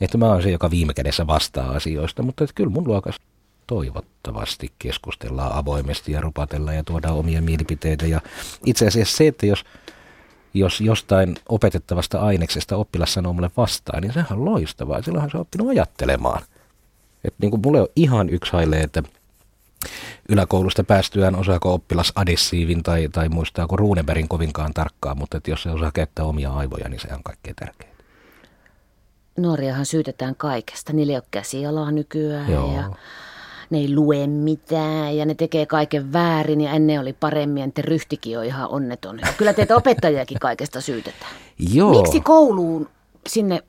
Että 0.00 0.18
mä 0.18 0.26
oon 0.26 0.42
se, 0.42 0.50
joka 0.50 0.70
viime 0.70 0.94
kädessä 0.94 1.26
vastaa 1.26 1.70
asioista, 1.70 2.22
mutta 2.22 2.44
että 2.44 2.54
kyllä 2.54 2.70
mun 2.70 2.86
luokas 2.86 3.16
toivottavasti 3.66 4.72
keskustellaan 4.78 5.52
avoimesti 5.52 6.12
ja 6.12 6.20
rupatellaan 6.20 6.76
ja 6.76 6.84
tuodaan 6.84 7.14
omia 7.14 7.42
mielipiteitä. 7.42 8.06
Ja 8.06 8.20
itse 8.66 8.86
asiassa 8.86 9.16
se, 9.16 9.26
että 9.26 9.46
jos, 9.46 9.64
jos 10.54 10.80
jostain 10.80 11.36
opetettavasta 11.48 12.20
aineksesta 12.20 12.76
oppilas 12.76 13.14
sanoo 13.14 13.32
mulle 13.32 13.50
vastaan, 13.56 14.02
niin 14.02 14.12
sehän 14.12 14.38
on 14.38 14.44
loistavaa. 14.44 15.02
Silloinhan 15.02 15.30
se 15.30 15.36
on 15.36 15.40
oppinut 15.40 15.68
ajattelemaan. 15.68 16.42
Että 17.24 17.38
niin 17.40 17.50
kuin 17.50 17.62
mulle 17.64 17.80
on 17.80 17.88
ihan 17.96 18.28
yksi 18.28 18.52
haile, 18.52 18.80
että– 18.80 19.02
yläkoulusta 20.28 20.84
päästyään 20.84 21.36
osaako 21.36 21.74
oppilas 21.74 22.12
adessiivin 22.16 22.82
tai, 22.82 23.08
tai 23.12 23.28
muistaako 23.28 23.76
Runeberin 23.76 24.28
kovinkaan 24.28 24.74
tarkkaan, 24.74 25.18
mutta 25.18 25.36
että 25.36 25.50
jos 25.50 25.62
se 25.62 25.70
osaa 25.70 25.90
käyttää 25.94 26.24
omia 26.24 26.52
aivoja, 26.52 26.88
niin 26.88 27.00
se 27.00 27.08
on 27.14 27.22
kaikkein 27.22 27.56
tärkeintä. 27.56 28.04
Nuoriahan 29.36 29.86
syytetään 29.86 30.34
kaikesta. 30.36 30.92
Niillä 30.92 31.10
ei 31.10 31.16
ole 31.16 31.24
käsialaa 31.30 31.90
nykyään 31.90 32.52
Joo. 32.52 32.76
ja 32.76 32.90
ne 33.70 33.78
ei 33.78 33.94
lue 33.94 34.26
mitään 34.26 35.16
ja 35.16 35.26
ne 35.26 35.34
tekee 35.34 35.66
kaiken 35.66 36.12
väärin 36.12 36.60
ja 36.60 36.72
ennen 36.72 37.00
oli 37.00 37.12
paremmin 37.12 37.72
ja 37.76 37.82
ryhtikin 37.82 38.38
on 38.38 38.44
ihan 38.44 38.68
onneton. 38.68 39.20
Kyllä 39.36 39.52
teitä 39.52 39.76
opettajiakin 39.76 40.38
kaikesta 40.38 40.80
syytetään. 40.80 41.32
Joo. 41.72 42.02
Miksi 42.02 42.20
kouluun 42.20 42.88
sinne 43.26 43.62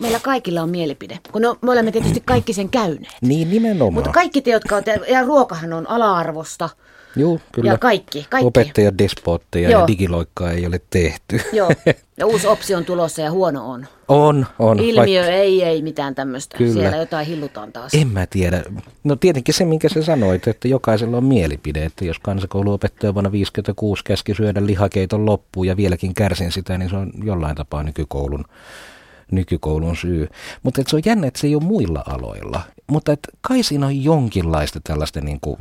meillä 0.00 0.20
kaikilla 0.20 0.62
on 0.62 0.70
mielipide, 0.70 1.18
kun 1.32 1.42
no, 1.42 1.56
me 1.62 1.72
olemme 1.72 1.92
tietysti 1.92 2.22
kaikki 2.24 2.52
sen 2.52 2.68
käyneet. 2.68 3.16
Niin, 3.20 3.50
nimenomaan. 3.50 3.94
Mutta 3.94 4.10
kaikki 4.10 4.42
te, 4.42 4.50
jotka 4.50 4.74
olette, 4.74 5.00
ja 5.08 5.22
ruokahan 5.22 5.72
on 5.72 5.88
ala-arvosta. 5.88 6.68
Joo, 7.16 7.40
kyllä. 7.52 7.70
Ja 7.70 7.78
kaikki, 7.78 8.26
kaikki. 8.30 8.46
Opettajat, 8.46 8.98
despootteja 8.98 9.70
ja 9.70 9.86
digiloikkaa 9.86 10.50
ei 10.50 10.66
ole 10.66 10.80
tehty. 10.90 11.40
Joo, 11.52 11.70
ja 12.18 12.26
uusi 12.26 12.46
opsi 12.46 12.74
on 12.74 12.84
tulossa 12.84 13.22
ja 13.22 13.30
huono 13.30 13.70
on. 13.70 13.86
On, 14.08 14.46
on. 14.58 14.78
Ilmiö 14.78 15.20
vaikka... 15.20 15.36
ei, 15.36 15.62
ei 15.62 15.82
mitään 15.82 16.14
tämmöistä. 16.14 16.58
Kyllä. 16.58 16.72
Siellä 16.72 16.96
jotain 16.96 17.26
hillutaan 17.26 17.72
taas. 17.72 17.94
En 17.94 18.08
mä 18.08 18.26
tiedä. 18.26 18.62
No 19.04 19.16
tietenkin 19.16 19.54
se, 19.54 19.64
minkä 19.64 19.88
sä 19.88 20.02
sanoit, 20.02 20.48
että 20.48 20.68
jokaisella 20.68 21.16
on 21.16 21.24
mielipide, 21.24 21.84
että 21.84 22.04
jos 22.04 22.18
kansakouluopettaja 22.18 23.14
vuonna 23.14 23.32
56 23.32 24.04
käski 24.04 24.34
syödä 24.34 24.66
lihakeiton 24.66 25.26
loppuun 25.26 25.66
ja 25.66 25.76
vieläkin 25.76 26.14
kärsin 26.14 26.52
sitä, 26.52 26.78
niin 26.78 26.90
se 26.90 26.96
on 26.96 27.12
jollain 27.24 27.56
tapaa 27.56 27.82
nykykoulun 27.82 28.44
nykykoulun 29.32 29.96
syy. 29.96 30.28
Mutta 30.62 30.82
se 30.86 30.96
on 30.96 31.02
jännä, 31.04 31.26
että 31.26 31.40
se 31.40 31.46
ei 31.46 31.54
ole 31.54 31.64
muilla 31.64 32.04
aloilla. 32.06 32.62
Mutta 32.86 33.12
et 33.12 33.28
kai 33.40 33.62
siinä 33.62 33.86
on 33.86 34.04
jonkinlaista 34.04 34.80
tällaista 34.84 35.20
niin 35.20 35.38
kuin 35.40 35.58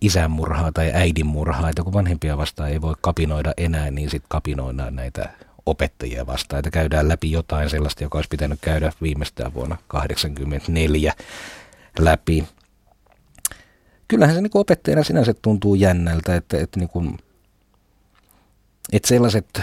isänmurhaa 0.00 0.72
tai 0.72 0.90
äidinmurhaa, 0.94 1.68
että 1.68 1.82
kun 1.82 1.92
vanhempia 1.92 2.36
vastaan 2.36 2.70
ei 2.70 2.80
voi 2.80 2.94
kapinoida 3.00 3.52
enää, 3.56 3.90
niin 3.90 4.10
sitten 4.10 4.28
kapinoidaan 4.28 4.96
näitä 4.96 5.28
opettajia 5.66 6.26
vastaan, 6.26 6.58
että 6.58 6.70
käydään 6.70 7.08
läpi 7.08 7.32
jotain 7.32 7.70
sellaista, 7.70 8.02
joka 8.02 8.18
olisi 8.18 8.28
pitänyt 8.28 8.58
käydä 8.62 8.92
viimeistään 9.02 9.54
vuonna 9.54 9.76
1984 9.76 11.14
läpi. 11.98 12.44
Kyllähän 14.08 14.34
se 14.34 14.40
niin 14.40 14.50
opettajana 14.54 15.02
sinänsä 15.02 15.34
tuntuu 15.34 15.74
jännältä, 15.74 16.36
että, 16.36 16.58
että, 16.58 16.80
niin 16.80 16.88
kuin, 16.88 17.18
että 18.92 19.08
sellaiset 19.08 19.60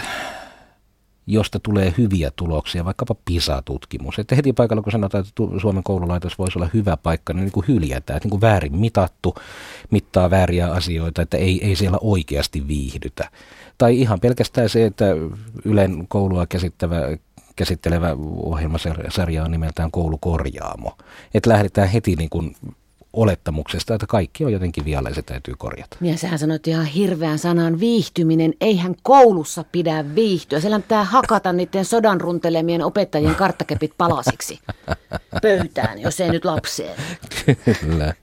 josta 1.26 1.58
tulee 1.58 1.94
hyviä 1.98 2.30
tuloksia, 2.36 2.84
vaikkapa 2.84 3.14
PISA-tutkimus. 3.24 4.18
Että 4.18 4.34
heti 4.34 4.52
paikalla, 4.52 4.82
kun 4.82 4.92
sanotaan, 4.92 5.24
että 5.24 5.60
Suomen 5.60 5.82
koululaitos 5.82 6.38
voisi 6.38 6.58
olla 6.58 6.68
hyvä 6.74 6.96
paikka, 6.96 7.32
niin, 7.32 7.44
niin 7.44 7.52
kuin 7.52 7.66
hyljätään, 7.68 8.16
että 8.16 8.26
niin 8.26 8.30
kuin 8.30 8.40
väärin 8.40 8.76
mitattu, 8.76 9.34
mittaa 9.90 10.30
vääriä 10.30 10.72
asioita, 10.72 11.22
että 11.22 11.36
ei, 11.36 11.66
ei 11.66 11.76
siellä 11.76 11.98
oikeasti 12.00 12.68
viihdytä. 12.68 13.30
Tai 13.78 14.00
ihan 14.00 14.20
pelkästään 14.20 14.68
se, 14.68 14.84
että 14.84 15.04
Ylen 15.64 16.04
koulua 16.08 16.46
käsittävä, 16.46 17.00
käsittelevä 17.56 18.16
ohjelmasarja 18.36 19.44
on 19.44 19.50
nimeltään 19.50 19.90
Koulukorjaamo. 19.90 20.96
Että 21.34 21.50
lähdetään 21.50 21.88
heti 21.88 22.16
niin 22.16 22.30
kuin 22.30 22.56
olettamuksesta, 23.14 23.94
että 23.94 24.06
kaikki 24.06 24.44
on 24.44 24.52
jotenkin 24.52 24.84
vialla 24.84 25.08
ja 25.08 25.14
se 25.14 25.22
täytyy 25.22 25.54
korjata. 25.58 25.96
Ja 26.00 26.18
sähän 26.18 26.38
sanoit 26.38 26.68
ihan 26.68 26.86
hirveän 26.86 27.38
sanan 27.38 27.80
viihtyminen. 27.80 28.54
Eihän 28.60 28.94
koulussa 29.02 29.64
pidä 29.72 30.04
viihtyä. 30.14 30.60
Siellä 30.60 30.80
pitää 30.80 31.04
hakata 31.04 31.52
niiden 31.52 31.84
sodan 31.84 32.20
runtelemien 32.20 32.82
opettajien 32.82 33.34
karttakepit 33.34 33.92
palasiksi 33.98 34.58
pöytään, 35.42 36.00
jos 36.00 36.20
ei 36.20 36.30
nyt 36.30 36.44
lapseen. 36.44 36.96
Kyllä. 37.80 38.14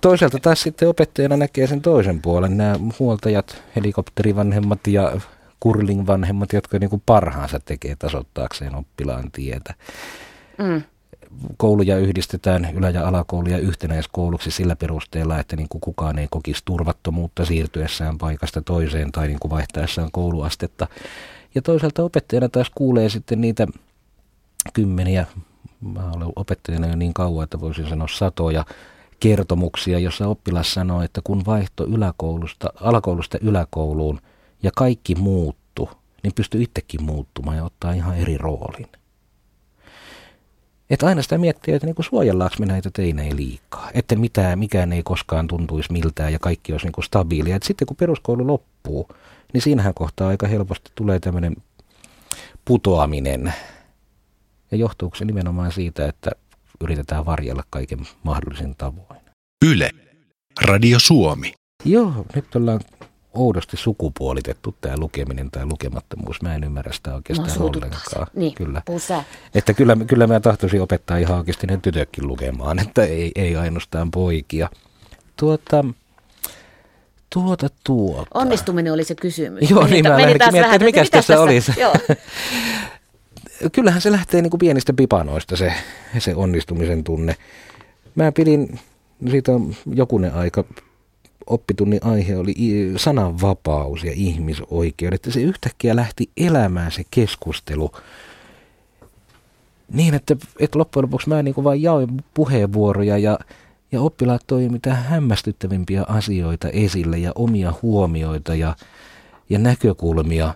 Toisaalta 0.00 0.38
taas 0.38 0.62
sitten 0.62 0.88
opettajana 0.88 1.36
näkee 1.36 1.66
sen 1.66 1.82
toisen 1.82 2.22
puolen. 2.22 2.56
Nämä 2.56 2.76
huoltajat, 2.98 3.62
helikopterivanhemmat 3.76 4.86
ja 4.86 5.20
kurlingvanhemmat, 5.60 6.52
jotka 6.52 6.78
niin 6.78 6.90
kuin 6.90 7.02
parhaansa 7.06 7.60
tekee 7.60 7.96
tasoittaakseen 7.98 8.74
oppilaan 8.74 9.30
tietä. 9.30 9.74
Mm 10.58 10.82
kouluja 11.56 11.98
yhdistetään, 11.98 12.68
ylä- 12.74 12.90
ja 12.90 13.08
alakouluja 13.08 13.58
yhtenäiskouluksi 13.58 14.50
sillä 14.50 14.76
perusteella, 14.76 15.38
että 15.38 15.56
niin 15.56 15.68
kuin 15.68 15.80
kukaan 15.80 16.18
ei 16.18 16.26
kokisi 16.30 16.62
turvattomuutta 16.64 17.44
siirtyessään 17.44 18.18
paikasta 18.18 18.62
toiseen 18.62 19.12
tai 19.12 19.28
niin 19.28 19.40
kuin 19.40 19.50
vaihtaessaan 19.50 20.08
kouluastetta. 20.12 20.86
Ja 21.54 21.62
toisaalta 21.62 22.02
opettajana 22.02 22.48
taas 22.48 22.70
kuulee 22.74 23.08
sitten 23.08 23.40
niitä 23.40 23.66
kymmeniä, 24.72 25.26
mä 25.80 26.10
olen 26.10 26.32
opettajana 26.36 26.86
jo 26.86 26.96
niin 26.96 27.14
kauan, 27.14 27.44
että 27.44 27.60
voisin 27.60 27.88
sanoa 27.88 28.08
satoja 28.08 28.64
kertomuksia, 29.20 29.98
jossa 29.98 30.28
oppilas 30.28 30.74
sanoo, 30.74 31.02
että 31.02 31.20
kun 31.24 31.46
vaihto 31.46 31.86
yläkoulusta, 31.86 32.72
alakoulusta 32.80 33.38
yläkouluun 33.40 34.20
ja 34.62 34.70
kaikki 34.76 35.14
muuttu, 35.14 35.90
niin 36.22 36.34
pystyy 36.34 36.62
itsekin 36.62 37.02
muuttumaan 37.02 37.56
ja 37.56 37.64
ottaa 37.64 37.92
ihan 37.92 38.16
eri 38.16 38.38
roolin. 38.38 38.86
Että 40.90 41.06
aina 41.06 41.22
sitä 41.22 41.38
miettii, 41.38 41.74
että 41.74 41.86
niinku 41.86 42.02
suojellaanko 42.02 42.56
me 42.58 42.66
näitä 42.66 42.90
teinejä 42.92 43.36
liikaa. 43.36 43.90
Että 43.94 44.16
mitään, 44.16 44.58
mikään 44.58 44.92
ei 44.92 45.02
koskaan 45.02 45.48
tuntuisi 45.48 45.92
miltään 45.92 46.32
ja 46.32 46.38
kaikki 46.38 46.72
olisi 46.72 46.86
niinku 46.86 47.02
stabiilia. 47.02 47.56
Et 47.56 47.62
sitten 47.62 47.86
kun 47.86 47.96
peruskoulu 47.96 48.46
loppuu, 48.46 49.08
niin 49.52 49.62
siinähän 49.62 49.94
kohtaa 49.94 50.28
aika 50.28 50.46
helposti 50.46 50.90
tulee 50.94 51.20
tämmöinen 51.20 51.56
putoaminen. 52.64 53.54
Ja 54.70 54.76
johtuuko 54.76 55.16
se 55.16 55.24
nimenomaan 55.24 55.72
siitä, 55.72 56.08
että 56.08 56.30
yritetään 56.80 57.26
varjella 57.26 57.62
kaiken 57.70 57.98
mahdollisen 58.22 58.74
tavoin. 58.78 59.20
Yle. 59.64 59.90
Radio 60.62 60.98
Suomi. 60.98 61.52
Joo, 61.84 62.12
nyt 62.34 62.56
ollaan 62.56 62.80
oudosti 63.34 63.76
sukupuolitettu 63.76 64.74
tämä 64.80 64.96
lukeminen 64.98 65.50
tai 65.50 65.66
lukemattomuus. 65.66 66.42
Mä 66.42 66.54
en 66.54 66.64
ymmärrä 66.64 66.92
sitä 66.92 67.14
oikeastaan 67.14 67.58
No, 67.58 67.66
ollenkaan. 67.66 68.26
Niin, 68.34 68.54
Kyllä. 68.54 68.82
puhu 68.84 68.98
sä. 68.98 69.24
Että 69.54 69.74
kyllä, 69.74 69.96
kyllä 70.06 70.26
mä 70.26 70.40
tahtoisin 70.40 70.82
opettaa 70.82 71.16
ihan 71.16 71.38
oikeasti 71.38 71.66
ne 71.66 71.78
tytötkin 71.82 72.26
lukemaan, 72.26 72.78
että 72.88 73.04
ei, 73.04 73.32
ei 73.34 73.56
ainoastaan 73.56 74.10
poikia. 74.10 74.68
Tuota, 75.36 75.84
tuota, 77.34 77.68
tuota. 77.84 78.30
Onnistuminen 78.34 78.92
oli 78.92 79.04
se 79.04 79.14
kysymys. 79.14 79.70
Joo, 79.70 79.82
Meni 79.82 79.92
niin 79.92 80.08
mä 80.08 80.16
meni 80.16 80.38
taas 80.38 80.54
vähän, 80.54 80.74
että 80.74 80.84
mikäs 80.84 81.06
mitäs 81.06 81.26
tässä 81.26 81.40
olisi. 81.42 81.72
Joo. 81.80 81.94
Kyllähän 83.72 84.00
se 84.00 84.12
lähtee 84.12 84.42
niin 84.42 84.50
kuin 84.50 84.58
pienistä 84.58 84.92
pipanoista 84.92 85.56
se, 85.56 85.72
se 86.18 86.34
onnistumisen 86.34 87.04
tunne. 87.04 87.36
Mä 88.14 88.32
pidin, 88.32 88.80
siitä 89.30 89.52
on 89.52 89.74
jokunen 89.94 90.34
aika, 90.34 90.64
oppitunnin 91.46 92.00
aihe 92.04 92.36
oli 92.36 92.54
sananvapaus 92.96 94.04
ja 94.04 94.12
ihmisoikeudet. 94.14 95.26
Ja 95.26 95.32
se 95.32 95.40
yhtäkkiä 95.40 95.96
lähti 95.96 96.30
elämään 96.36 96.92
se 96.92 97.02
keskustelu 97.10 97.92
niin, 99.92 100.14
että, 100.14 100.36
että 100.58 100.78
loppujen 100.78 101.02
lopuksi 101.02 101.28
mä 101.28 101.42
niin 101.42 101.64
vain 101.64 101.82
jaoin 101.82 102.24
puheenvuoroja 102.34 103.18
ja, 103.18 103.38
ja 103.92 104.00
oppilaat 104.00 104.42
toi 104.46 104.68
mitä 104.68 104.94
hämmästyttävimpiä 104.94 106.04
asioita 106.08 106.68
esille 106.68 107.18
ja 107.18 107.32
omia 107.34 107.74
huomioita 107.82 108.54
ja, 108.54 108.76
ja 109.50 109.58
näkökulmia. 109.58 110.54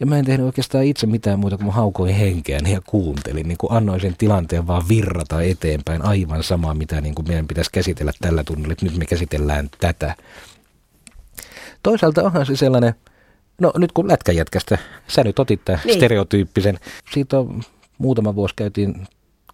Ja 0.00 0.06
mä 0.06 0.18
en 0.18 0.24
tehnyt 0.24 0.46
oikeastaan 0.46 0.84
itse 0.84 1.06
mitään 1.06 1.38
muuta 1.38 1.56
kuin 1.56 1.66
mä 1.66 1.72
haukoin 1.72 2.14
henkeäni 2.14 2.72
ja 2.72 2.80
kuuntelin, 2.86 3.48
niin 3.48 3.58
kuin 3.58 3.72
annoin 3.72 4.00
sen 4.00 4.14
tilanteen 4.18 4.66
vaan 4.66 4.88
virrata 4.88 5.42
eteenpäin 5.42 6.02
aivan 6.02 6.42
sama, 6.42 6.74
mitä 6.74 7.00
niin 7.00 7.14
kuin 7.14 7.28
meidän 7.28 7.46
pitäisi 7.46 7.70
käsitellä 7.72 8.12
tällä 8.20 8.44
tunnilla, 8.44 8.72
että 8.72 8.84
nyt 8.84 8.96
me 8.96 9.04
käsitellään 9.04 9.68
tätä. 9.80 10.14
Toisaalta 11.82 12.22
onhan 12.22 12.46
se 12.46 12.56
sellainen, 12.56 12.94
no 13.60 13.72
nyt 13.78 13.92
kun 13.92 14.08
lätkäjätkästä, 14.08 14.78
sä 15.08 15.24
nyt 15.24 15.38
otit 15.38 15.64
tämän 15.64 15.80
Niin. 15.84 15.96
stereotyyppisen, 15.96 16.78
siitä 17.12 17.38
on 17.38 17.62
muutama 17.98 18.34
vuosi 18.34 18.54
käytiin 18.56 19.06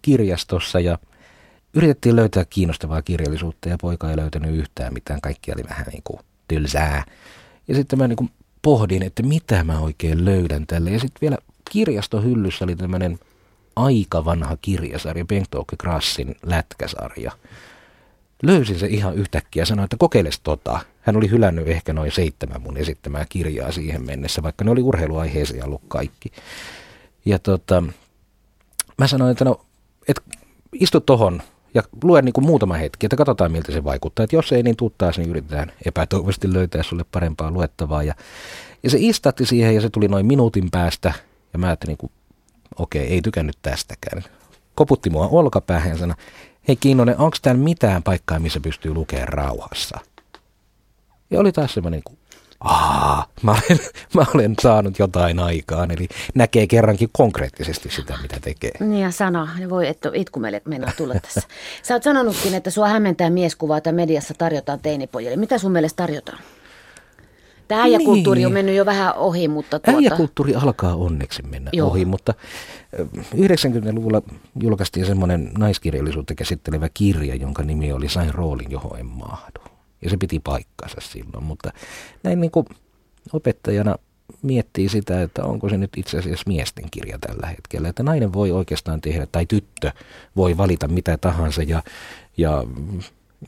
kirjastossa 0.03 0.81
ja 0.81 0.99
yritettiin 1.75 2.17
löytää 2.17 2.45
kiinnostavaa 2.45 3.03
kirjallisuutta 3.03 3.69
ja 3.69 3.79
poika 3.81 4.11
ei 4.11 4.17
löytänyt 4.17 4.55
yhtään 4.55 4.95
mitään, 4.95 5.21
kaikki 5.21 5.53
oli 5.53 5.63
vähän 5.69 5.87
niin 5.93 6.03
kuin 6.05 6.21
tylsää. 6.49 7.05
Ja 7.69 7.75
sitten 7.75 7.99
mä 7.99 8.09
niin 8.09 8.17
kuin 8.17 8.31
pohdin, 8.63 9.03
että 9.03 9.23
mitä 9.23 9.65
mä 9.65 9.79
oikein 9.79 10.25
löydän 10.25 10.67
tälle. 10.67 10.91
Ja 10.91 11.01
sitten 11.01 11.21
vielä 11.21 11.39
kirjastohyllyssä 11.71 12.65
oli 12.65 12.77
tämmöinen 12.77 13.19
aika 13.77 14.25
vanha 14.25 14.57
kirjasarja, 14.63 15.25
Bengt 15.25 15.55
Åke 15.55 15.77
Grassin 15.77 16.37
lätkäsarja. 16.43 17.33
Löysin 18.43 18.79
se 18.79 18.87
ihan 18.87 19.15
yhtäkkiä 19.15 19.63
ja 19.63 19.67
sanoin, 19.67 19.85
että 19.85 19.97
kokeiles 19.97 20.41
tota. 20.41 20.81
Hän 21.01 21.17
oli 21.17 21.31
hylännyt 21.31 21.69
ehkä 21.69 21.93
noin 21.93 22.13
seitsemän 22.13 22.63
mun 22.63 22.77
esittämää 22.77 23.25
kirjaa 23.29 23.73
siihen 23.73 24.07
mennessä, 24.07 24.43
vaikka 24.43 24.65
ne 24.65 24.71
oli 24.71 24.83
urheiluaiheisia 24.83 25.65
ollut 25.65 25.83
kaikki. 25.89 26.33
Ja 27.25 27.39
tota, 27.39 27.85
mä 28.99 29.07
sanoin, 29.07 29.33
että 29.33 29.45
no, 29.45 29.65
et 30.09 30.23
istu 30.73 31.01
tohon 31.01 31.43
ja 31.75 31.83
lue 32.03 32.23
niin 32.23 32.33
kuin 32.33 32.47
muutama 32.47 32.75
hetki, 32.75 33.07
että 33.07 33.17
katsotaan 33.17 33.53
miltä 33.53 33.73
se 33.73 33.85
vaikuttaa. 33.85 34.25
Että 34.25 34.37
jos 34.37 34.53
ei, 34.53 34.63
niin 34.63 34.77
tuu 34.77 34.93
taas, 34.99 35.19
niin 35.19 35.31
yritetään 35.31 35.73
epätoivoisesti 35.87 36.53
löytää 36.53 36.83
sulle 36.83 37.05
parempaa 37.13 37.51
luettavaa. 37.51 38.03
Ja, 38.03 38.15
ja 38.83 38.91
se 38.91 38.97
istatti 39.01 39.47
siihen 39.47 39.75
ja 39.75 39.81
se 39.81 39.91
tuli 39.91 40.09
noin 40.09 40.27
minuutin 40.27 40.71
päästä. 40.71 41.13
Ja 41.53 41.59
mä 41.59 41.67
ajattelin, 41.67 41.97
niin 42.03 42.13
okei, 42.79 43.07
ei 43.07 43.23
tykännyt 43.23 43.59
tästäkään. 43.63 44.25
Koputti 44.75 45.11
mua 45.11 45.29
olkapäähän 45.29 45.99
ja 45.99 46.15
hei 46.69 46.77
Kinnonen, 46.77 47.19
onko 47.19 47.37
täällä 47.43 47.63
mitään 47.63 48.03
paikkaa, 48.03 48.39
missä 48.39 48.61
pystyy 48.61 48.95
lukemaan 48.95 49.29
rauhassa? 49.29 49.99
Ja 51.31 51.41
oli 51.41 51.53
taas 51.53 51.75
semmoinen, 51.75 52.03
kuin, 52.05 52.19
Aa, 52.65 53.27
mä 53.43 53.51
olen, 53.51 53.81
mä 54.15 54.25
olen 54.35 54.55
saanut 54.63 54.99
jotain 54.99 55.39
aikaan, 55.39 55.91
eli 55.91 56.09
näkee 56.35 56.67
kerrankin 56.67 57.09
konkreettisesti 57.13 57.91
sitä, 57.91 58.19
mitä 58.23 58.37
tekee. 58.41 58.73
Niin 58.81 59.03
ja 59.03 59.11
sana, 59.11 59.49
voi 59.71 59.89
että 59.89 60.11
itku 60.15 60.41
meille 60.41 60.63
mennä 60.65 60.93
tulla 60.97 61.15
tässä. 61.23 61.43
Sä 61.83 61.95
oot 61.95 62.03
sanonutkin, 62.03 62.55
että 62.55 62.71
sua 62.71 62.89
hämmentää 62.89 63.31
mieskuvaa, 63.31 63.77
että 63.79 63.93
mediassa 63.93 64.35
tarjotaan 64.39 64.81
teinipojille. 64.81 65.37
Mitä 65.37 65.59
sun 65.59 65.73
mielestä 65.73 65.97
tarjotaan? 65.97 66.39
Tämä 67.69 67.83
äijäkulttuuri 67.83 68.39
Niin. 68.39 68.47
on 68.47 68.53
mennyt 68.53 68.75
jo 68.75 68.87
vähän 68.87 69.15
ohi, 69.17 69.49
mutta 69.49 69.79
tuota... 69.79 69.99
Äijäkulttuuri 69.99 70.55
alkaa 70.55 70.95
onneksi 70.95 71.43
mennä 71.43 71.71
Joo. 71.73 71.89
Ohi, 71.89 72.05
mutta 72.05 72.35
ö, 72.99 73.07
90-luvulla 73.35 74.23
julkaistiin 74.61 75.07
semmoinen 75.07 75.51
naiskirjallisuutta 75.59 76.35
käsittelevä 76.35 76.89
kirja, 76.95 77.35
jonka 77.35 77.63
nimi 77.63 77.93
oli 77.93 78.09
Sain 78.09 78.35
roolin, 78.35 78.71
johon 78.71 78.99
en 78.99 79.07
mahdu. 79.07 79.61
Ja 80.03 80.11
se 80.11 80.17
piti 80.17 80.41
paikkansa 80.41 80.97
silloin, 81.01 81.45
mutta 81.45 81.73
näin 82.23 82.41
niin 82.41 82.51
kuin 82.51 82.67
opettajana 83.33 83.97
miettii 84.43 84.89
sitä, 84.89 85.23
että 85.23 85.45
onko 85.45 85.69
se 85.69 85.77
nyt 85.77 85.91
itse 85.97 86.19
asiassa 86.19 86.45
miesten 86.47 86.85
kirja 86.91 87.19
tällä 87.19 87.47
hetkellä. 87.47 87.89
Että 87.89 88.03
nainen 88.03 88.33
voi 88.33 88.51
oikeastaan 88.53 89.01
tehdä, 89.01 89.27
tai 89.33 89.47
tyttö 89.47 89.93
voi 90.37 90.57
valita 90.57 90.89
mitä 90.89 91.17
tahansa, 91.19 91.63
ja, 91.63 91.83
ja 92.37 92.65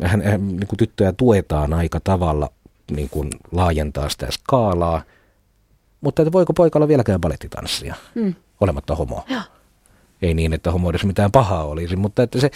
hän, 0.03 0.23
hän, 0.23 0.47
niin 0.49 0.67
kuin 0.67 0.77
tyttöä 0.77 1.13
tuetaan 1.13 1.73
aika 1.73 2.01
tavalla 2.01 2.51
niin 2.91 3.09
kuin 3.09 3.31
laajentaa 3.53 4.09
sitä 4.09 4.27
skaalaa, 4.31 5.03
mutta 6.01 6.23
että 6.23 6.33
voiko 6.33 6.53
poika 6.53 6.79
olla 6.79 6.89
vieläkään 6.89 7.21
balettitanssia, 7.21 7.95
Mm. 8.15 8.35
olematta 8.61 8.95
homo? 8.95 9.25
Joo. 9.29 9.41
Ei 10.23 10.35
niin, 10.35 10.53
että 10.53 10.71
homoudessa 10.73 11.07
mitään 11.07 11.33
pahaa 11.33 11.65
olisi, 11.65 11.97
mutta 11.97 12.23
että 12.23 12.41
se 12.41 12.51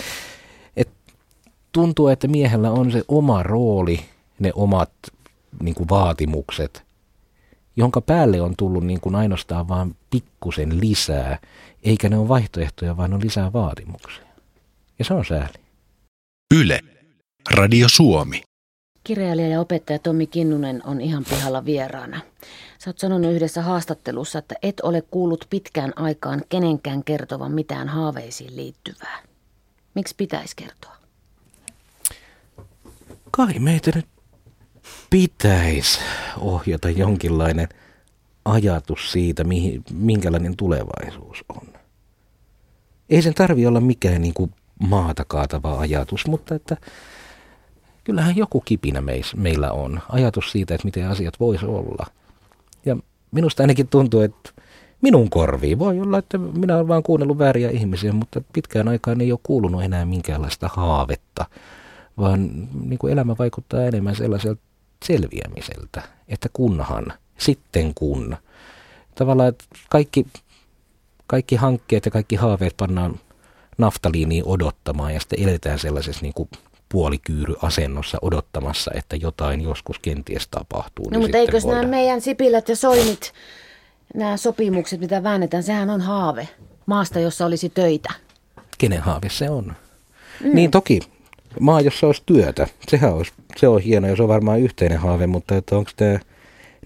tuntuu, 1.72 2.09
että 2.09 2.28
miehellä 2.28 2.70
on 2.70 2.92
se 2.92 3.02
oma 3.09 3.42
rooli, 3.42 4.00
ne 4.38 4.52
omat 4.54 4.90
niin 5.62 5.74
kuin 5.74 5.88
vaatimukset, 5.88 6.83
jonka 7.76 8.00
päälle 8.00 8.40
on 8.40 8.54
tullut 8.59 8.85
niin 8.85 9.00
kuin 9.00 9.14
ainoastaan 9.14 9.68
vaan 9.68 9.94
pikkusen 10.11 10.81
lisää, 10.81 11.38
eikä 11.83 12.09
ne 12.09 12.18
ole 12.18 12.28
vaihtoehtoja, 12.28 12.96
vaan 12.96 13.14
on 13.14 13.20
lisää 13.20 13.52
vaatimuksia. 13.52 14.24
Ja 14.98 15.04
se 15.04 15.14
on 15.14 15.24
sääli. 15.24 15.59
Yle. 16.54 16.81
Radio 17.50 17.88
Suomi. 17.88 18.42
Kirjailija 19.04 19.48
ja 19.48 19.61
opettaja 19.61 19.98
Tommi 19.98 20.26
Kinnunen 20.26 20.83
on 20.87 21.00
ihan 21.00 21.24
pihalla 21.24 21.64
vieraana. 21.64 22.20
Sä 22.78 22.90
oot 22.90 22.98
sanonut 22.98 23.33
yhdessä 23.33 23.62
haastattelussa, 23.62 24.38
että 24.38 24.54
et 24.62 24.81
ole 24.81 25.02
kuullut 25.02 25.46
pitkään 25.50 25.92
aikaan 25.96 26.42
kenenkään 26.48 27.04
kertovan 27.04 27.52
mitään 27.52 27.88
haaveisiin 27.88 28.57
liittyvää. 28.57 29.22
Miksi 29.94 30.14
pitäisi 30.18 30.57
kertoa? 30.57 30.97
Kai 33.38 33.59
meitä 33.59 33.90
nyt 33.94 34.07
pitäisi 35.11 35.98
ohjata 36.40 36.90
jonkinlainen 36.90 37.68
ajatus 38.44 39.12
siitä, 39.12 39.44
mihin, 39.44 39.85
minkälainen 39.92 40.57
tulevaisuus 40.57 41.44
on. 41.48 41.68
Ei 43.11 43.22
sen 43.22 43.35
tarvi 43.35 43.66
olla 43.66 43.81
mikään 43.81 44.22
niin 44.22 44.35
kuin 44.35 44.51
maata 44.88 45.24
kaatava 45.24 45.79
ajatus, 45.79 46.27
mutta 46.27 46.55
että 46.55 46.77
kyllähän 48.05 48.37
joku 48.37 48.61
kipinä 48.61 49.01
meis, 49.01 49.37
meillä 49.37 49.72
on. 49.72 50.01
Ajatus 50.09 50.53
siitä, 50.53 50.74
että 50.74 50.85
miten 50.85 51.09
asiat 51.09 51.40
voisi 51.40 51.66
olla. 51.66 52.07
Ja 52.87 52.96
minusta 53.31 53.62
ainakin 53.62 53.88
tuntuu, 53.88 54.20
että 54.20 54.51
minun 55.03 55.31
korviin 55.31 55.79
voi 55.79 56.01
olla, 56.01 56.18
että 56.18 56.38
minä 56.38 56.77
olen 56.77 56.88
vaan 56.88 57.03
kuunnellut 57.03 57.38
vääriä 57.38 57.70
ihmisiä, 57.70 58.12
mutta 58.12 58.42
pitkään 58.53 58.88
aikaan 58.88 59.20
ei 59.20 59.33
ole 59.33 59.40
kuulunut 59.42 59.83
enää 59.83 60.05
minkäänlaista 60.05 60.68
haavetta, 60.72 61.46
vaan 62.18 62.68
niin 62.88 62.98
kuin 62.98 63.12
elämä 63.12 63.37
vaikuttaa 63.38 63.85
enemmän 63.85 64.16
sellaiselta 64.16 64.62
selviämiseltä, 65.04 66.02
että 66.28 66.48
kunhan, 66.52 67.12
sitten 67.38 67.94
kun. 67.94 68.37
Tavallaan, 69.14 69.48
että 69.48 69.64
kaikki, 69.88 70.26
kaikki 71.26 71.57
hankkeet 71.57 72.04
ja 72.04 72.11
kaikki 72.11 72.37
haaveet 72.37 72.76
pannaan 72.76 73.20
naftaliiniin 73.78 74.44
odottamaan 74.46 75.14
ja 75.14 75.20
sitten 75.20 75.42
eletään 75.42 75.78
sellaisessa 75.78 76.22
niin 76.22 76.35
kuin 76.35 76.48
puolikyyryasennossa 76.88 78.18
odottamassa, 78.22 78.90
että 78.94 79.16
jotain 79.16 79.61
joskus 79.61 79.98
kenties 79.98 80.48
tapahtuu. 80.48 81.04
No 81.04 81.11
niin 81.11 81.20
mutta 81.20 81.38
eikös 81.38 81.64
voidaan... 81.64 81.81
nämä 81.81 81.96
meidän 81.96 82.20
Sipilät 82.20 82.68
ja 82.68 82.76
Soinit, 82.76 83.33
nämä 84.14 84.37
sopimukset, 84.37 85.00
mitä 85.00 85.22
väännetään, 85.22 85.62
sehän 85.62 85.90
on 85.90 86.00
haave 86.00 86.48
maasta, 86.87 87.20
jossa 87.20 87.46
olisi 87.46 87.68
töitä. 87.68 88.12
Kenen 88.78 89.00
haave 89.00 89.28
se 89.28 89.50
on? 89.50 89.64
Mm. 90.44 90.54
Niin 90.54 90.70
toki, 90.70 91.00
maa, 91.61 91.81
jossa 91.81 92.07
olisi 92.07 92.23
työtä, 92.27 92.66
sehän 92.88 93.12
olisi, 93.12 93.33
se 93.57 93.68
on 93.68 93.81
hieno 93.81 94.09
ja 94.09 94.16
se 94.16 94.23
on 94.23 94.29
varmaan 94.29 94.61
yhteinen 94.61 94.99
haave, 94.99 95.27
mutta 95.27 95.57
että 95.57 95.77
onko 95.77 95.90
tämä 95.97 96.18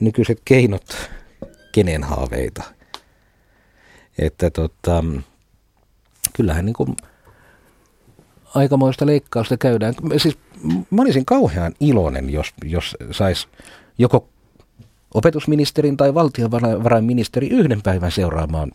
nykyiset 0.01 0.39
keinot 0.45 1.11
kenen 1.73 2.05
haaveita? 2.05 2.63
Että 4.19 4.51
tota, 4.51 5.05
kyllähän 6.33 6.67
niin 6.67 6.75
kuin 6.75 6.97
aikamoista 8.55 9.07
leikkausta 9.07 9.57
käydään. 9.57 9.95
Siis 10.17 10.39
mä 10.91 11.03
olisin 11.03 11.25
kauhean 11.25 11.73
iloinen, 11.81 12.31
jos, 12.31 12.55
jos 12.65 12.97
sais 13.11 13.49
joko 13.99 14.29
opetusministerin 15.15 15.97
tai 15.97 16.15
valtiovarainministeri 16.15 17.49
yhden 17.49 17.83
päivän 17.83 18.13
seuraamaan 18.13 18.73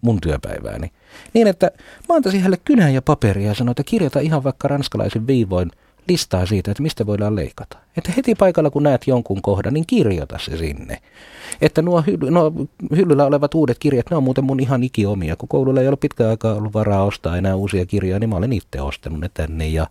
mun 0.00 0.20
työpäivääni. 0.20 0.90
Niin, 1.34 1.46
että 1.46 1.70
mä 2.08 2.14
antaisin 2.14 2.40
hänelle 2.40 2.60
kynän 2.64 2.94
ja 2.94 3.02
paperia 3.02 3.48
ja 3.48 3.54
sanoin, 3.54 3.72
että 3.72 3.82
kirjoita 3.82 4.20
ihan 4.20 4.44
vaikka 4.44 4.68
ranskalaisen 4.68 5.26
viivoin 5.26 5.70
listaa 6.08 6.46
siitä, 6.46 6.70
että 6.70 6.82
mistä 6.82 7.06
voidaan 7.06 7.36
leikata. 7.36 7.78
Että 7.96 8.12
heti 8.16 8.34
paikalla, 8.34 8.70
kun 8.70 8.82
näet 8.82 9.06
jonkun 9.06 9.42
kohdan, 9.42 9.74
niin 9.74 9.86
kirjoita 9.86 10.38
se 10.38 10.56
sinne. 10.56 10.98
Että 11.60 11.82
nuo, 11.82 12.00
hy- 12.00 12.30
nuo 12.30 12.52
hyllyllä 12.96 13.26
olevat 13.26 13.54
uudet 13.54 13.78
kirjat, 13.78 14.10
ne 14.10 14.16
on 14.16 14.22
muuten 14.22 14.44
mun 14.44 14.60
ihan 14.60 14.82
ikiomia. 14.82 15.36
Kun 15.36 15.48
koululla 15.48 15.80
ei 15.80 15.86
ollut 15.86 16.00
pitkään 16.00 16.30
aikaa 16.30 16.54
ollut 16.54 16.74
varaa 16.74 17.04
ostaa 17.04 17.36
enää 17.36 17.56
uusia 17.56 17.86
kirjoja, 17.86 18.18
niin 18.18 18.30
mä 18.30 18.36
olen 18.36 18.52
itse 18.52 18.80
ostanut 18.80 19.20
ne 19.20 19.30
tänne. 19.34 19.66
Ja, 19.66 19.86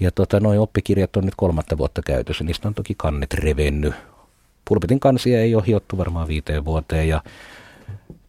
ja 0.00 0.10
tota, 0.10 0.40
noin 0.40 0.60
oppikirjat 0.60 1.16
on 1.16 1.24
nyt 1.24 1.34
kolmatta 1.36 1.78
vuotta 1.78 2.02
käytössä. 2.02 2.44
Niistä 2.44 2.68
on 2.68 2.74
toki 2.74 2.94
kannet 2.96 3.34
revennyt. 3.34 3.94
Pulpitin 4.64 5.00
kansia 5.00 5.40
ei 5.40 5.54
ole 5.54 5.64
hiottu 5.66 5.98
varmaan 5.98 6.28
viiteen 6.28 6.64
vuoteen 6.64 7.08
ja 7.08 7.22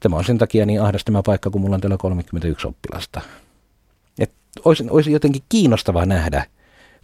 tämä 0.05 0.17
on 0.17 0.25
sen 0.25 0.37
takia 0.37 0.65
niin 0.65 0.81
ahdas 0.81 1.05
tämä 1.05 1.21
paikka, 1.25 1.49
kun 1.49 1.61
mulla 1.61 1.75
on 1.75 1.81
täällä 1.81 1.97
31 1.97 2.67
oppilasta. 2.67 3.21
Et 4.19 4.31
olisi, 4.65 4.85
olisi 4.89 5.11
jotenkin 5.11 5.41
kiinnostavaa 5.49 6.05
nähdä, 6.05 6.45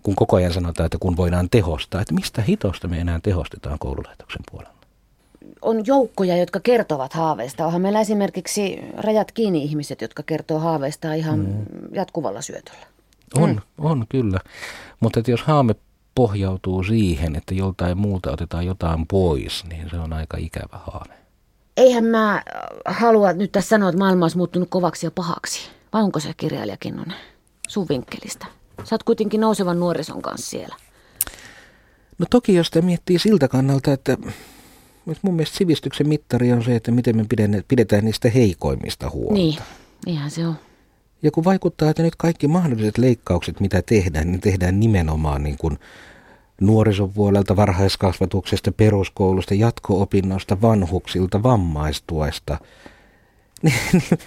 kun 0.04 0.16
koko 0.16 0.36
ajan 0.36 0.54
sanotaan, 0.54 0.86
että 0.86 0.98
kun 0.98 1.18
voidaan 1.18 1.50
tehostaa, 1.50 2.02
että 2.02 2.14
mistä 2.14 2.42
hitosta 2.42 2.88
me 2.88 3.00
enää 3.00 3.20
tehostetaan 3.24 3.80
koululaitoksen 3.80 4.42
puolella? 4.52 4.74
On 5.62 5.86
joukkoja, 5.86 6.38
jotka 6.38 6.60
kertovat 6.60 7.14
haaveista. 7.14 7.66
Onhan 7.66 7.82
meillä 7.82 8.02
esimerkiksi 8.02 8.80
rajat 8.98 9.32
kiinni 9.32 9.64
ihmiset, 9.64 10.02
jotka 10.02 10.24
kertoo 10.24 10.60
haaveista 10.60 11.14
ihan 11.14 11.40
mm. 11.40 11.66
jatkuvalla 11.92 12.42
syötöllä. 12.42 12.86
On, 13.36 13.50
mm. 13.50 13.60
on 13.78 14.06
kyllä. 14.10 14.40
Mutta 15.00 15.20
että 15.20 15.32
jos 15.32 15.42
haame 15.42 15.76
pohjautuu 16.16 16.84
siihen, 16.84 17.36
että 17.36 17.54
joltain 17.54 17.98
muuta 17.98 18.32
otetaan 18.32 18.66
jotain 18.66 19.08
pois, 19.08 19.66
niin 19.70 19.90
se 19.90 20.00
on 20.00 20.14
aika 20.14 20.38
ikävä 20.38 20.80
haave. 20.86 21.20
Eihän 21.82 22.04
mä 22.04 22.44
halua 22.86 23.34
nyt 23.34 23.52
tässä 23.52 23.70
sanoa, 23.70 23.89
että 23.89 24.00
maailma 24.00 24.26
olisi 24.26 24.38
muuttunut 24.38 24.70
kovaksi 24.70 25.06
ja 25.06 25.12
pahaksi. 25.12 25.70
Vai 25.94 26.04
onko 26.04 26.20
se 26.20 26.34
kirjailija 26.38 26.78
Kinnunen 26.78 27.17
sun 27.67 27.86
vinkkelistä? 27.89 28.46
Sä 28.84 28.96
oot 28.96 29.04
kuitenkin 29.04 29.41
nousevan 29.41 29.80
nuorison 29.80 30.22
kanssa 30.22 30.50
siellä. 30.50 30.76
No 32.17 32.26
toki 32.30 32.54
jos 32.54 32.72
te 32.72 32.82
miettii 32.82 33.20
siltä 33.20 33.48
kannalta, 33.48 33.94
että 33.94 34.17
mun 35.22 35.36
mielestä 35.36 35.58
sivistyksen 35.58 36.08
mittari 36.08 36.52
on 36.52 36.63
se, 36.63 36.76
että 36.76 36.91
miten 36.91 37.17
me 37.17 37.26
pidetään 37.67 38.06
niistä 38.06 38.30
heikoimmista 38.30 39.10
huolta. 39.10 39.34
Niin, 39.34 39.58
niinhän 40.06 40.32
se 40.32 40.48
on. 40.48 40.56
Ja 41.24 41.32
kun 41.32 41.44
vaikuttaa, 41.44 41.89
että 41.89 42.04
nyt 42.04 42.15
kaikki 42.15 42.48
mahdolliset 42.48 42.98
leikkaukset, 42.98 43.60
mitä 43.60 43.82
tehdään, 43.82 44.32
niin 44.32 44.41
tehdään 44.41 44.80
nimenomaan 44.80 45.44
niin 45.44 45.58
kuin 45.58 45.80
nuorison 46.62 47.13
puolelta, 47.13 47.56
varhaiskasvatuksesta, 47.56 48.71
peruskoulusta, 48.71 49.54
jatko-opinnoista, 49.54 50.62
vanhuksilta, 50.62 51.43
vammaistuesta. 51.43 52.58
Niin, 53.63 53.76
niin 53.93 54.19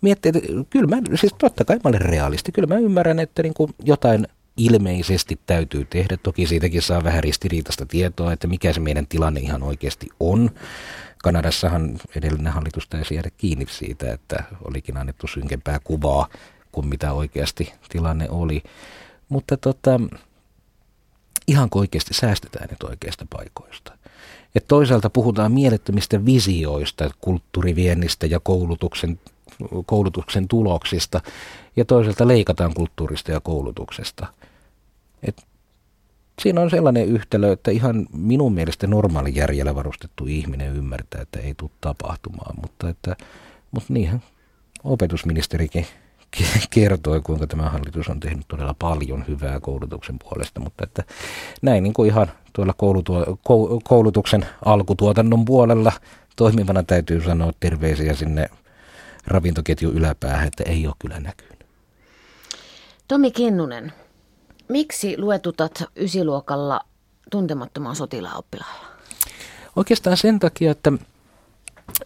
miettii, 0.00 0.32
että 0.34 0.40
kyllä 0.70 0.96
mä, 0.96 1.02
siis 1.14 1.34
totta 1.38 1.64
kai 1.64 1.76
mä 1.76 1.88
olen 1.88 2.00
realisti, 2.00 2.52
kyllä 2.52 2.74
mä 2.74 2.78
ymmärrän, 2.78 3.18
että 3.18 3.42
niin 3.42 3.54
kuin 3.54 3.70
jotain 3.84 4.26
ilmeisesti 4.56 5.40
täytyy 5.46 5.84
tehdä. 5.84 6.16
Toki 6.16 6.46
siitäkin 6.46 6.82
saa 6.82 7.04
vähän 7.04 7.22
ristiriitaista 7.22 7.86
tietoa, 7.86 8.32
että 8.32 8.46
mikä 8.46 8.72
se 8.72 8.80
meidän 8.80 9.06
tilanne 9.06 9.40
ihan 9.40 9.62
oikeasti 9.62 10.06
on. 10.20 10.50
Kanadassahan 11.22 11.98
edellinen 12.16 12.52
hallitus 12.52 12.88
taisi 12.88 13.14
jäädä 13.14 13.30
kiinni 13.36 13.66
siitä, 13.70 14.12
että 14.12 14.44
olikin 14.64 14.96
annettu 14.96 15.26
synkempää 15.26 15.78
kuvaa 15.84 16.28
kuin 16.72 16.86
mitä 16.86 17.12
oikeasti 17.12 17.72
tilanne 17.88 18.30
oli. 18.30 18.62
Mutta 19.28 19.56
tota, 19.56 20.00
ihan 21.46 21.68
oikeasti 21.74 22.14
säästetään 22.14 22.68
nyt 22.70 22.82
oikeista 22.82 23.26
paikoista. 23.30 23.98
Et 24.54 24.64
toisaalta 24.68 25.10
puhutaan 25.10 25.52
mielettömistä 25.52 26.24
visioista, 26.24 27.10
kulttuuriviennistä 27.20 28.26
ja 28.26 28.40
koulutuksen 28.40 29.18
koulutuksen 29.86 30.48
tuloksista 30.48 31.20
ja 31.76 31.84
toisaalta 31.84 32.28
leikataan 32.28 32.74
kulttuurista 32.74 33.32
ja 33.32 33.40
koulutuksesta. 33.40 34.26
Et 35.22 35.46
siinä 36.42 36.60
on 36.60 36.70
sellainen 36.70 37.08
yhtälö, 37.08 37.52
että 37.52 37.70
ihan 37.70 38.06
minun 38.12 38.52
mielestä 38.52 38.86
normaali 38.86 39.34
järjellä 39.34 39.74
varustettu 39.74 40.26
ihminen 40.26 40.76
ymmärtää, 40.76 41.22
että 41.22 41.40
ei 41.40 41.54
tule 41.54 41.70
tapahtumaan, 41.80 42.54
mutta, 42.62 42.88
että, 42.88 43.16
mutta 43.70 43.92
niinhän 43.92 44.22
opetusministerikin 44.84 45.86
kertoi, 46.70 47.20
kuinka 47.20 47.46
tämä 47.46 47.70
hallitus 47.70 48.08
on 48.08 48.20
tehnyt 48.20 48.48
todella 48.48 48.74
paljon 48.78 49.24
hyvää 49.28 49.60
koulutuksen 49.60 50.18
puolesta, 50.18 50.60
mutta 50.60 50.84
että 50.84 51.02
näin 51.62 51.82
niin 51.82 51.94
kuin 51.94 52.10
ihan 52.10 52.30
tuolla 52.52 52.72
koulutu- 52.72 53.40
koulutuksen 53.84 54.46
alkutuotannon 54.64 55.44
puolella 55.44 55.92
toimivana 56.36 56.82
täytyy 56.82 57.22
sanoa 57.22 57.52
terveisiä 57.60 58.14
sinne 58.14 58.48
ravintoketju 59.26 59.90
yläpäähän, 59.90 60.46
että 60.46 60.64
ei 60.66 60.86
ole 60.86 60.94
kyllä 60.98 61.20
näkynyt. 61.20 61.66
Tomi 63.08 63.30
Kinnunen, 63.30 63.92
miksi 64.68 65.18
luetutat 65.18 65.84
ysiluokalla 65.96 66.80
tuntemattomaan 67.30 67.96
sotilaaoppilaalla? 67.96 68.86
Oikeastaan 69.76 70.16
sen 70.16 70.38
takia, 70.38 70.70
että 70.70 70.92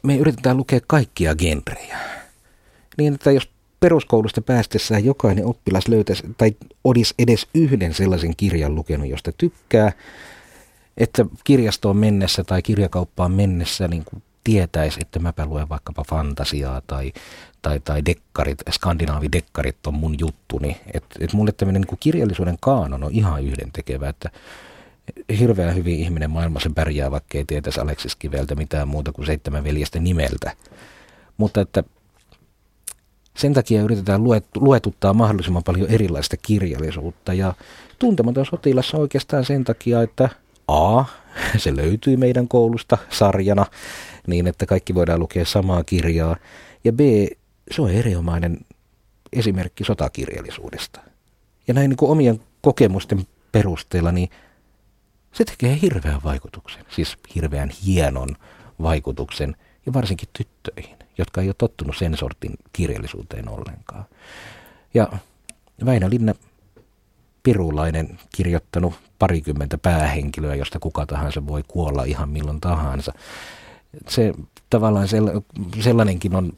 me 0.03 0.17
yritetään 0.17 0.57
lukea 0.57 0.81
kaikkia 0.87 1.35
genrejä. 1.35 1.99
Niin, 2.99 3.15
että 3.15 3.31
jos 3.31 3.49
peruskoulusta 3.81 4.43
päästessään 4.43 5.05
jokainen 5.05 5.47
oppilas 5.47 5.89
löytäisi 5.89 6.23
tai 6.39 6.57
olisi 6.85 7.15
edes 7.19 7.47
yhden 7.55 7.95
sellaisen 7.95 8.37
kirjan 8.37 8.75
lukenut, 8.75 9.09
josta 9.09 9.33
tykkää, 9.33 9.93
että 10.97 11.27
kirjastoon 11.45 11.97
mennessä 11.97 12.45
tai 12.45 12.63
kirjakauppaan 12.63 13.33
mennessä 13.33 13.89
niin 13.89 14.05
kuin 14.05 14.23
tietäisi, 14.45 14.99
että 15.03 15.19
mäpä 15.19 15.47
luen 15.47 15.69
vaikkapa 15.69 16.05
fantasiaa 16.09 16.83
tai, 16.87 17.13
tai, 17.63 17.81
tai 17.81 18.05
dekkarit, 18.05 18.59
skandinaavidekkarit 18.71 19.87
on 19.87 19.95
mun 19.95 20.17
juttuni. 20.19 20.77
Että 20.95 21.17
et 21.21 21.33
mulle 21.33 21.53
tämmöinen 21.53 21.83
niin 21.83 21.99
kirjallisuuden 22.01 22.57
kaanon 22.61 23.05
on 23.05 23.13
ihan 23.13 23.45
yhdentekevä, 23.45 24.09
että 24.09 24.31
hirveän 25.39 25.75
hyvin 25.75 26.01
ihminen 26.01 26.31
maailmassa 26.31 26.71
pärjää, 26.75 27.11
vaikka 27.11 27.39
ei 27.39 27.45
tietäisi 27.45 27.81
Aleksis 27.81 28.17
Kiveltä 28.17 28.55
mitään 28.55 28.89
muuta 28.89 29.13
kuin 29.13 29.27
seitsemän 29.27 29.65
veljestä 29.65 30.01
nimeltä. 30.01 30.53
Mutta 31.37 31.61
että 31.61 31.85
sen 33.41 33.55
takia 33.55 33.83
yritetään 33.83 34.23
luetuttaa 34.57 35.15
mahdollisimman 35.15 35.65
paljon 35.65 35.91
erilaista 35.91 36.37
kirjallisuutta 36.37 37.35
ja 37.35 37.55
tuntematon 37.99 38.47
sotilas 38.47 38.95
oikeastaan 38.95 39.45
sen 39.45 39.65
takia, 39.65 40.03
että 40.03 40.29
A, 40.69 41.05
se 41.57 41.77
löytyy 41.77 42.17
meidän 42.17 42.49
koulusta 42.49 42.99
sarjana 43.11 43.67
niin, 44.27 44.47
että 44.47 44.67
kaikki 44.67 44.95
voidaan 44.95 45.21
lukea 45.21 45.45
samaa 45.45 45.85
kirjaa. 45.85 46.37
Ja 46.85 46.93
B, 46.93 47.01
se 47.71 47.83
on 47.83 47.91
erinomainen 47.91 48.59
esimerkki 49.33 49.85
sotakirjallisuudesta. 49.85 51.01
Ja 51.69 51.75
näin 51.75 51.89
niin 51.89 51.97
kuin 51.97 52.11
omien 52.11 52.41
kokemusten 52.63 53.27
perusteella, 53.53 54.13
niin 54.13 54.29
se 55.33 55.45
tekee 55.45 55.79
hirveän 55.83 56.21
vaikutuksen, 56.25 56.85
siis 56.89 57.17
hirveän 57.35 57.71
hienon 57.87 58.29
vaikutuksen, 58.83 59.57
ja 59.91 59.95
varsinkin 59.95 60.29
tyttöihin, 60.33 60.97
jotka 61.19 61.41
ei 61.41 61.49
ole 61.49 61.55
tottunut 61.59 61.97
sen 61.97 62.17
sortin 62.17 62.55
kirjallisuuteen 62.73 63.49
ollenkaan. 63.49 64.05
Ja 64.95 65.09
Väinö 65.85 66.11
Linna 66.11 66.35
Pirulainen 67.43 68.19
kirjoittanut 68.37 68.95
parikymmentä 69.19 69.79
päähenkilöä, 69.79 70.55
josta 70.55 70.79
kuka 70.79 71.07
tahansa 71.07 71.47
voi 71.47 71.63
kuolla 71.69 72.05
ihan 72.05 72.29
milloin 72.29 72.61
tahansa. 72.61 73.13
Se 74.09 74.33
tavallaan 74.71 75.09
sellainenkin 75.81 76.35
on 76.37 76.53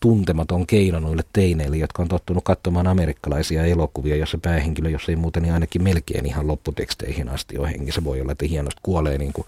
tuntematon 0.00 0.66
keino 0.66 1.00
noille 1.00 1.22
teineille, 1.32 1.76
jotka 1.76 2.02
on 2.02 2.08
tottunut 2.08 2.44
katsomaan 2.44 2.86
amerikkalaisia 2.86 3.64
elokuvia, 3.64 4.16
jossa 4.16 4.38
päähenkilö, 4.42 4.90
jos 4.90 5.08
ei 5.08 5.16
muuten, 5.16 5.42
niin 5.42 5.54
ainakin 5.54 5.82
melkein 5.82 6.26
ihan 6.26 6.46
lopputeksteihin 6.46 7.28
asti 7.28 7.58
on 7.58 7.68
hengissä. 7.68 8.04
Voi 8.04 8.20
olla, 8.20 8.32
että 8.32 8.46
hienosti 8.46 8.80
kuolee 8.82 9.18
niin 9.18 9.32
kuin 9.32 9.46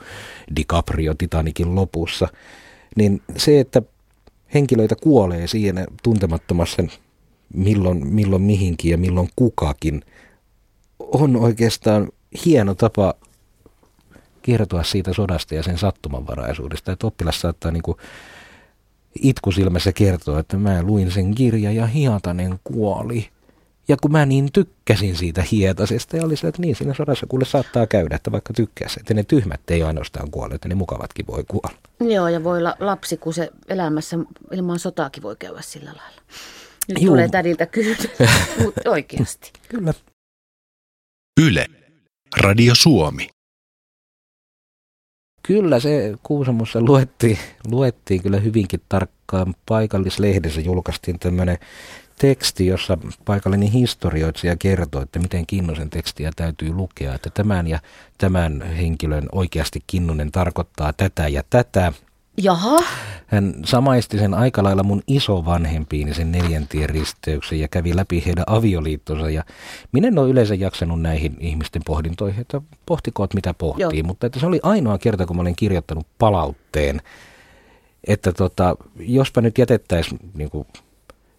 DiCaprio 0.57 1.15
Titanikin 1.15 1.75
lopussa. 1.75 2.29
Niin 2.97 3.23
se, 3.37 3.61
että 3.61 3.83
henkilöitä 4.55 4.97
kuolee 4.97 5.47
siinä 5.47 5.87
tuntemattomassa 6.03 6.83
milloin, 7.55 8.07
milloin 8.07 8.43
mihinkin 8.43 8.91
ja 8.91 8.99
milloin 8.99 9.29
kukakin, 9.37 10.03
on 10.99 11.37
oikeastaan 11.37 12.09
hieno 12.45 12.75
tapa 12.75 13.15
kertoa 14.43 14.83
siitä 14.83 15.13
sodasta 15.13 15.55
ja 15.55 15.63
sen 15.63 15.79
sattumanvaraisuudesta. 15.79 16.93
Että 16.93 17.07
oppilas 17.07 17.41
saattaa 17.41 17.71
niin 17.71 17.83
itkusilmässä 19.23 19.93
kertoa, 19.93 20.41
että 20.41 20.57
mä 20.57 20.83
luin 20.83 21.11
sen 21.11 21.35
kirja 21.35 21.73
ja 21.73 21.87
Hiatanen 21.87 22.61
kuoli. 22.65 23.29
Ja 23.89 23.97
kun 23.97 24.13
mä 24.13 24.27
niin 24.27 24.53
tykkäsin 24.53 25.17
siitä 25.17 25.43
Hietasesta 25.43 26.17
ja 26.17 26.25
oli 26.25 26.37
se, 26.37 26.49
että 26.49 26.63
niin 26.63 26.77
siinä 26.77 26.95
sodassa 26.95 27.27
kuule 27.27 27.45
saattaa 27.45 27.87
käydä, 27.87 28.17
että 28.17 28.33
vaikka 28.33 28.53
tykkäsi, 28.53 29.01
että 29.01 29.15
ne 29.15 29.23
tyhmät 29.23 29.61
ei 29.71 29.83
ainoastaan 29.83 30.31
kuole, 30.31 30.55
että 30.55 30.69
ne 30.69 30.75
mukavatkin 30.75 31.27
voi 31.27 31.45
kuolla. 31.49 31.79
Joo, 32.01 32.29
ja 32.29 32.45
voi 32.45 32.59
olla 32.59 32.77
lapsi, 32.81 33.17
kun 33.17 33.35
se 33.35 33.51
elämässä 33.69 34.17
ilman 34.53 34.79
sotaakin 34.79 35.23
voi 35.23 35.37
käydä 35.37 35.63
sillä 35.63 35.91
lailla. 35.97 36.23
Nyt 36.89 37.03
Juu. 37.03 37.13
tulee 37.13 37.29
tädiltä 37.29 37.67
kysymys, 37.67 38.09
mutta 38.65 38.91
oikeasti. 38.91 39.53
Kyllä. 39.69 39.95
Yle. 41.41 41.67
Radio 42.41 42.75
Suomi. 42.75 43.29
Kyllä 45.43 45.81
se 45.81 46.15
Kuusamossa 46.23 46.81
luettiin, 46.81 47.39
luettiin 47.71 48.23
kyllä 48.23 48.41
hyvinkin 48.41 48.81
tarkkaan. 48.89 49.55
Paikallislehdessä 49.69 50.61
julkaistiin 50.61 51.19
tämmöinen 51.19 51.59
teksti, 52.19 52.67
jossa 52.67 52.99
paikallinen 53.25 53.69
historioitsija 53.69 54.57
kertoo, 54.57 55.03
että 55.03 55.19
miten 55.19 55.47
Kinnosen 55.47 55.91
tekstiä 55.91 56.31
täytyy 56.37 56.73
lukea. 56.73 57.15
Että 57.15 57.31
tämän 57.31 57.67
ja 57.67 57.79
tämän 58.19 58.63
henkilön 58.63 59.29
oikeasti 59.33 59.83
Kinnunen 59.87 60.33
tarkoittaa 60.33 60.93
tätä 60.93 61.29
ja 61.29 61.43
tätä. 61.51 61.93
Jaha. 62.43 62.79
Hän 63.27 63.55
samaisti 63.65 64.19
sen 64.19 64.35
aika 64.35 64.63
lailla 64.63 64.83
mun 64.83 65.03
isovanhempiini 65.07 66.15
sen 66.15 66.33
neljäntien 66.33 66.91
risteyksen 66.91 67.61
ja 67.61 67.69
kävi 67.69 67.97
läpi 67.97 68.23
heidän 68.27 68.45
avioliittonsa. 68.47 69.31
Ja 69.31 69.45
minä 69.93 70.09
en 70.09 70.19
ole 70.19 70.29
yleensä 70.29 70.55
jaksanut 70.55 71.03
näihin 71.03 71.37
ihmisten 71.41 71.83
pohdintoihin, 71.87 72.41
että 72.41 72.61
pohtikoot 72.87 73.35
mitä 73.35 73.55
pohtii. 73.55 73.99
Joo. 73.99 74.07
Mutta 74.07 74.27
että 74.27 74.41
se 74.41 74.47
oli 74.47 74.61
ainoa 74.63 74.99
kerta, 74.99 75.27
kun 75.27 75.37
mä 75.37 75.43
olen 75.43 75.57
kirjoittanut 75.57 76.07
palautteen, 76.19 77.03
että 78.07 78.33
tota, 78.33 78.77
jospa 78.99 79.41
nyt 79.41 79.59
jätettäisiin 79.59 80.21
niin 80.35 80.51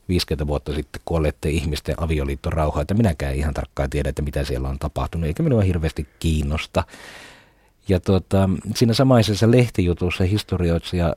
50 0.09 0.47
vuotta 0.47 0.73
sitten 0.73 1.01
kuolleiden 1.05 1.51
ihmisten 1.51 1.95
avioliitto 1.97 2.49
rauhaa, 2.49 2.81
että 2.81 2.93
minäkään 2.93 3.35
ihan 3.35 3.53
tarkkaan 3.53 3.89
tiedä, 3.89 4.09
että 4.09 4.21
mitä 4.21 4.43
siellä 4.43 4.69
on 4.69 4.79
tapahtunut, 4.79 5.27
eikä 5.27 5.43
minua 5.43 5.61
hirveästi 5.61 6.07
kiinnosta. 6.19 6.83
Ja 7.89 7.99
tota, 7.99 8.49
siinä 8.75 8.93
samaisessa 8.93 9.51
lehtijutussa 9.51 10.23
historioitsija 10.23 11.13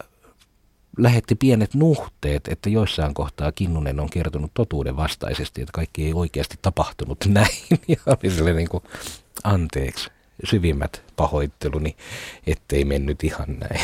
lähetti 0.99 1.35
pienet 1.35 1.75
nuhteet, 1.75 2.49
että 2.49 2.71
joissain 2.71 3.15
kohtaa 3.15 3.53
Kinnunen 3.53 4.01
on 4.01 4.11
kertonut 4.11 4.51
totuuden 4.55 4.97
vastaisesti, 4.97 5.63
että 5.63 5.73
kaikki 5.73 6.05
ei 6.05 6.13
oikeasti 6.13 6.59
tapahtunut 6.63 7.19
näin. 7.29 7.59
Ja 7.89 7.97
oli 8.07 8.31
sellainen 8.31 8.57
niin 8.57 8.69
kuin, 8.69 8.85
anteeksi, 9.45 10.11
syvimmät 10.45 11.03
pahoitteluni, 11.17 11.97
ettei 12.47 12.85
mennyt 12.85 13.25
ihan 13.25 13.59
näin. 13.59 13.81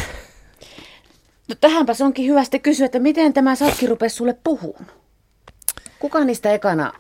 No 1.48 1.55
tähänpä 1.61 1.92
onkin 2.05 2.31
hyvä 2.31 2.44
sitten 2.44 2.61
kysyä, 2.61 2.87
että 2.87 2.98
miten 2.98 3.33
tämä 3.33 3.55
sakki 3.55 3.87
rupesi 3.87 4.16
sulle 4.16 4.37
puhuun? 4.44 4.87
Kuka 5.98 6.24
niistä 6.24 6.53
ekana 6.53 6.92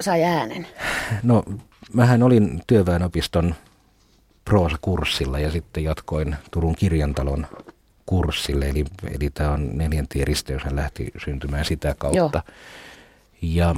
sai 0.00 0.24
äänen? 0.24 0.66
No, 1.22 1.44
mähän 1.92 2.22
olin 2.22 2.62
työväenopiston 2.66 3.54
proosakurssilla 4.44 5.38
ja 5.38 5.50
sitten 5.50 5.84
jatkoin 5.84 6.36
Turun 6.50 6.74
kirjantalon 6.74 7.46
kurssille. 8.06 8.68
Eli, 8.68 8.84
eli 9.14 9.30
tämä 9.30 9.52
on 9.52 9.70
neljäntie 9.72 10.24
risteys, 10.24 10.64
hän 10.64 10.76
lähti 10.76 11.12
syntymään 11.24 11.64
sitä 11.64 11.94
kautta. 11.98 12.42
Joo. 12.46 12.56
Ja 13.42 13.74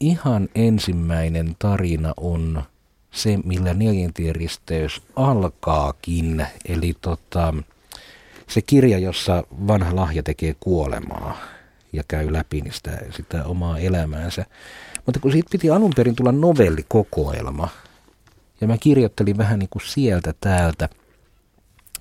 ihan 0.00 0.48
ensimmäinen 0.54 1.56
tarina 1.58 2.14
on 2.16 2.62
se, 3.10 3.38
millä 3.44 3.74
neljäntien 3.74 4.34
risteys 4.34 5.02
alkaakin. 5.16 6.46
Eli 6.68 6.94
tota, 7.00 7.54
se 8.48 8.62
kirja, 8.62 8.98
jossa 8.98 9.44
vanha 9.66 9.96
lahja 9.96 10.22
tekee 10.22 10.54
kuolemaa 10.60 11.38
ja 11.92 12.02
käy 12.08 12.32
läpi 12.32 12.60
niin 12.60 12.72
sitä, 12.72 12.98
sitä 13.10 13.44
omaa 13.44 13.78
elämäänsä. 13.78 14.44
Mutta 15.06 15.20
kun 15.20 15.32
siitä 15.32 15.48
piti 15.52 15.70
alun 15.70 15.92
perin 15.96 16.16
tulla 16.16 16.32
novellikokoelma, 16.32 17.68
ja 18.60 18.66
mä 18.66 18.78
kirjoittelin 18.78 19.38
vähän 19.38 19.58
niin 19.58 19.68
kuin 19.70 19.82
sieltä 19.86 20.34
täältä, 20.40 20.88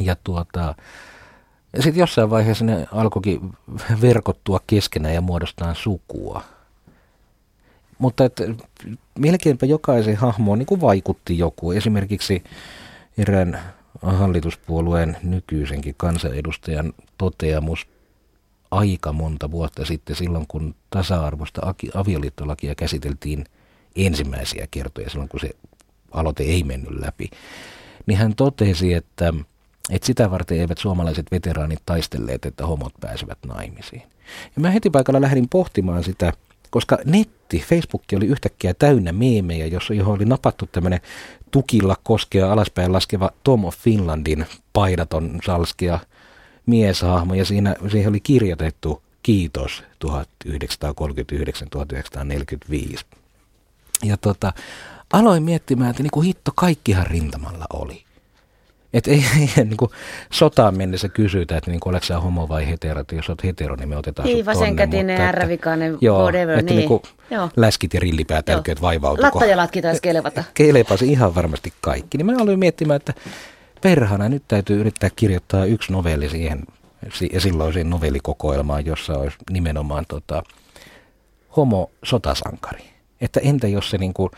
ja 0.01 0.15
tuota, 0.23 0.75
ja 1.73 1.83
sitten 1.83 1.99
jossain 1.99 2.29
vaiheessa 2.29 2.65
ne 2.65 2.87
alkoikin 2.91 3.39
verkottua 4.01 4.59
keskenään 4.67 5.15
ja 5.15 5.21
muodostaa 5.21 5.73
sukua. 5.73 6.43
Mutta 7.99 8.25
että 8.25 8.43
melkeinpä 9.19 9.65
jokaisen 9.65 10.15
hahmoon 10.15 10.59
niin 10.59 10.65
kuin 10.65 10.81
vaikutti 10.81 11.37
joku. 11.37 11.71
Esimerkiksi 11.71 12.43
erään 13.17 13.59
hallituspuolueen 14.01 15.17
nykyisenkin 15.23 15.95
kansanedustajan 15.97 16.93
toteamus 17.17 17.87
aika 18.71 19.13
monta 19.13 19.51
vuotta 19.51 19.85
sitten, 19.85 20.15
silloin 20.15 20.45
kun 20.47 20.75
tasa-arvoista 20.89 21.61
avioliittolakia 21.93 22.75
käsiteltiin 22.75 23.45
ensimmäisiä 23.95 24.67
kertoja, 24.71 25.09
silloin 25.09 25.29
kun 25.29 25.39
se 25.39 25.49
aloite 26.11 26.43
ei 26.43 26.63
mennyt 26.63 26.99
läpi, 26.99 27.29
niin 28.05 28.17
hän 28.17 28.35
totesi, 28.35 28.93
että, 28.93 29.33
että 29.91 30.05
sitä 30.05 30.31
varten 30.31 30.59
eivät 30.59 30.77
suomalaiset 30.77 31.25
veteraanit 31.31 31.79
taistelleet, 31.85 32.45
että 32.45 32.65
homot 32.65 32.93
pääsevät 33.01 33.37
naimisiin. 33.47 34.03
Ja 34.55 34.61
mä 34.61 34.71
heti 34.71 34.89
paikalla 34.89 35.21
lähdin 35.21 35.49
pohtimaan 35.49 36.03
sitä, 36.03 36.33
koska 36.69 36.97
netti, 37.05 37.59
Facebook 37.69 38.03
oli 38.15 38.25
yhtäkkiä 38.25 38.73
täynnä 38.73 39.11
meemejä, 39.11 39.65
jossa 39.65 39.93
johon 39.93 40.15
oli 40.15 40.25
napattu 40.25 40.69
tämmöinen 40.71 41.01
tukilla 41.51 41.95
koskea 42.03 42.51
alaspäin 42.51 42.93
laskeva 42.93 43.29
Tom 43.43 43.65
of 43.65 43.77
Finlandin 43.77 44.45
paidaton 44.73 45.39
salskea 45.45 45.99
mieshahmo 46.65 47.33
ja 47.33 47.45
siinä, 47.45 47.75
siihen 47.91 48.09
oli 48.09 48.19
kirjoitettu 48.19 49.01
kiitos 49.23 49.83
1939-1945. 50.05 50.09
Ja 54.03 54.17
tota, 54.17 54.53
aloin 55.13 55.43
miettimään, 55.43 55.89
että 55.89 56.03
niinku 56.03 56.21
hitto 56.21 56.51
kaikkihan 56.55 57.07
rintamalla 57.07 57.65
oli. 57.73 58.07
Että 58.93 59.11
ei, 59.11 59.25
ei 59.57 59.65
niin 59.65 59.77
kuin 59.77 59.91
sotaan 60.31 60.77
mennessä 60.77 61.09
kysytä, 61.09 61.57
että 61.57 61.71
niin 61.71 61.79
kuin, 61.79 61.91
oletko 61.91 62.05
sä 62.05 62.19
homo 62.19 62.49
vai 62.49 62.67
hetero, 62.67 63.01
että 63.01 63.15
jos 63.15 63.29
olet 63.29 63.43
hetero, 63.43 63.75
niin 63.75 63.89
me 63.89 63.97
otetaan 63.97 64.27
sut 64.27 64.37
tonne. 64.37 64.45
Vasenkätinen, 64.45 65.21
ärrävikainen, 65.21 65.97
joo, 66.01 66.21
whatever. 66.21 66.59
Että 66.59 66.71
niin. 66.71 66.77
niin 66.77 66.87
kuin 66.87 67.01
joo. 67.31 67.49
läskit 67.55 67.93
ja 67.93 67.99
rillipäätälköt 67.99 68.81
vaivautuko. 68.81 69.27
Lattajalatkin 69.27 69.83
taisi 69.83 70.01
kelevata. 70.01 70.43
Kelepasi 70.53 71.11
ihan 71.11 71.35
varmasti 71.35 71.73
kaikki. 71.81 72.17
Niin 72.17 72.25
mä 72.25 72.33
aloin 72.39 72.59
miettimään, 72.59 72.95
että 72.95 73.13
perhana 73.81 74.29
nyt 74.29 74.43
täytyy 74.47 74.79
yrittää 74.79 75.09
kirjoittaa 75.15 75.65
yksi 75.65 75.91
novelli 75.91 76.29
siihen 76.29 76.63
ja 77.33 77.41
silloiseen 77.41 77.89
novellikokoelmaan, 77.89 78.85
jossa 78.85 79.13
olisi 79.13 79.37
nimenomaan 79.51 80.05
tota, 80.07 80.43
homo 81.57 81.91
sotasankari. 82.03 82.83
Että 83.21 83.39
entä 83.43 83.67
jos 83.67 83.89
se 83.89 83.97
niin 83.97 84.13
kuin, 84.13 84.29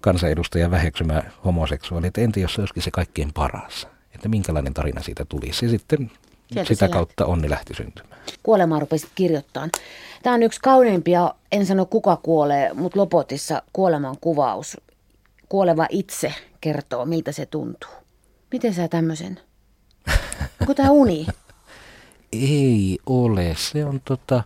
kansanedustajan 0.00 0.70
väheksymä 0.70 1.22
homoseksuaali, 1.44 2.06
että 2.06 2.20
entä 2.20 2.40
jos 2.40 2.54
se 2.54 2.60
olisikin 2.60 2.82
se 2.82 2.90
kaikkein 2.90 3.32
paras? 3.32 3.86
Että 4.14 4.28
minkälainen 4.28 4.74
tarina 4.74 5.02
siitä 5.02 5.24
tulisi? 5.24 5.64
Ja 5.66 5.70
sitten 5.70 6.10
Sieltä 6.52 6.68
sitä 6.68 6.88
kautta 6.88 7.24
lähti. 7.24 7.32
onni 7.32 7.50
lähti 7.50 7.74
syntymään. 7.74 8.20
Kuolemaa 8.42 8.80
rupesit 8.80 9.10
kirjoittaa. 9.14 9.68
Tämä 10.22 10.34
on 10.34 10.42
yksi 10.42 10.60
kauneimpia, 10.60 11.34
en 11.52 11.66
sano 11.66 11.86
kuka 11.86 12.16
kuolee, 12.16 12.74
mutta 12.74 13.00
Lopotissa 13.00 13.62
kuoleman 13.72 14.16
kuvaus. 14.20 14.76
Kuoleva 15.48 15.86
itse 15.90 16.34
kertoo, 16.60 17.04
miltä 17.06 17.32
se 17.32 17.46
tuntuu. 17.46 17.90
Miten 18.52 18.74
sä 18.74 18.88
tämmöisen? 18.88 19.40
Onko 20.60 20.74
tämä 20.74 20.90
uni? 20.90 21.26
Ei 22.32 22.98
ole. 23.06 23.54
Se 23.58 23.84
on 23.84 24.00
tota, 24.04 24.42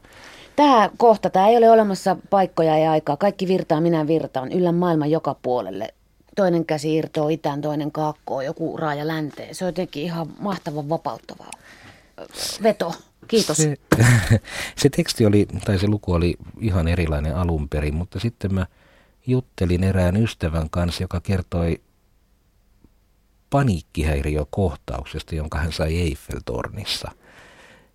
Tämä 0.57 0.91
kohta, 0.97 1.31
tämä 1.31 1.49
ei 1.49 1.57
ole 1.57 1.71
olemassa 1.71 2.17
paikkoja 2.31 2.79
ja 2.79 2.91
aikaa. 2.91 3.17
Kaikki 3.17 3.49
virtaa, 3.49 3.81
minä 3.81 4.07
virtaan. 4.07 4.53
Yllä 4.53 4.73
maailman 4.73 5.11
joka 5.11 5.37
puolelle. 5.43 5.95
Toinen 6.37 6.65
käsi 6.65 6.97
irtoo 6.97 7.29
itään, 7.29 7.61
toinen 7.61 7.93
kaakkoo, 7.93 8.41
joku 8.41 8.77
raaja 8.77 9.07
länteen. 9.07 9.55
Se 9.55 9.65
on 9.65 9.69
jotenkin 9.69 10.03
ihan 10.03 10.27
mahtavan 10.39 10.89
vapauttavaa. 10.89 11.51
Veto. 12.63 12.95
Kiitos. 13.29 13.57
Se, 13.57 13.77
se 14.81 14.89
teksti 14.89 15.27
oli, 15.27 15.47
tai 15.65 15.79
se 15.79 15.87
luku 15.87 16.13
oli 16.13 16.37
ihan 16.61 16.89
erilainen 16.89 17.37
alun 17.37 17.69
perin, 17.69 17.95
mutta 17.95 18.21
sitten 18.21 18.55
mä 18.55 18.67
juttelin 19.27 19.85
erään 19.85 20.17
ystävän 20.17 20.71
kanssa, 20.71 21.03
joka 21.03 21.21
kertoi 21.21 21.81
paniikkihäiriökohtauksesta, 23.51 25.35
jonka 25.35 25.59
hän 25.59 25.73
sai 25.73 26.01
Eiffeltornissa– 26.01 27.11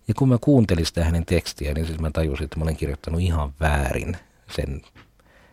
ja 0.08 0.14
kun 0.14 0.28
mä 0.28 0.38
kuuntelin 0.40 0.86
sitä 0.86 1.04
hänen 1.04 1.26
tekstiä, 1.26 1.74
niin 1.74 1.86
siis 1.86 2.00
mä 2.00 2.10
tajusin, 2.10 2.44
että 2.44 2.58
mä 2.58 2.62
olen 2.62 2.76
kirjoittanut 2.76 3.20
ihan 3.20 3.52
väärin 3.60 4.16
sen, 4.56 4.82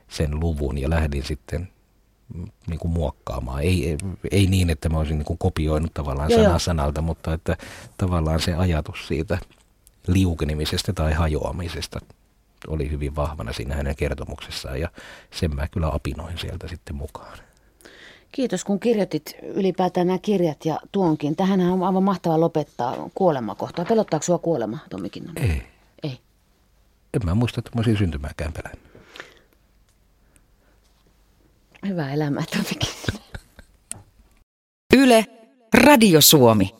sen 0.08 0.40
luvun 0.40 0.78
ja 0.78 0.90
lähdin 0.90 1.24
sitten 1.24 1.68
niin 2.68 2.80
kuin 2.80 2.92
muokkaamaan. 2.92 3.62
Ei, 3.62 3.90
ei, 3.90 3.98
ei 4.32 4.48
niin, 4.48 4.70
että 4.70 4.90
mä 4.90 4.98
olisin 4.98 5.18
niin 5.18 5.26
kuin 5.26 5.38
kopioinut 5.38 5.94
tavallaan 5.94 6.32
sana 6.32 6.60
sanalta, 6.60 7.02
mutta 7.02 7.34
että 7.34 7.58
tavallaan 7.98 8.40
se 8.40 8.54
ajatus 8.54 9.08
siitä 9.08 9.38
liukenemisesta 10.08 10.94
tai 10.94 11.14
hajoamisesta 11.14 12.00
oli 12.68 12.92
hyvin 12.92 13.16
vahvana 13.16 13.54
siinä 13.54 13.76
hänen 13.76 13.96
kertomuksessaan 13.96 14.80
ja 14.80 14.90
sen 15.32 15.56
mä 15.56 15.68
kyllä 15.68 15.90
apinoin 15.94 16.38
sieltä 16.38 16.68
sitten 16.68 16.96
mukaan. 16.96 17.38
Kiitos 18.36 18.64
kun 18.64 18.80
kirjoitit 18.80 19.36
ylipäätään 19.44 20.08
nämä 20.08 20.20
kirjat 20.20 20.66
ja 20.66 20.80
tuonkin. 20.92 21.36
Tähän 21.36 21.62
on 21.62 21.84
aivan 21.84 22.04
mahtava 22.04 22.40
lopettaa 22.40 23.10
kuolemakohtaa. 23.16 23.86
Pelottaako 23.86 24.24
sinua 24.24 24.38
kuolema, 24.38 24.78
Tommi 24.90 25.10
Kinnunen? 25.10 25.44
Ei. 25.44 25.64
Ei. 26.04 26.20
En 27.14 27.22
mä 27.26 27.36
muista, 27.36 27.60
että 27.60 27.72
mä 27.76 27.80
olisin 27.80 27.98
syntymääkään 27.98 28.54
pelännyt. 28.54 28.84
Hyvää 31.88 32.14
elämää, 32.14 32.44
Tommi 32.52 32.66
Kinnunen. 32.80 33.30
Yle, 34.94 35.26
Radio 35.74 36.22
Suomi. 36.22 36.74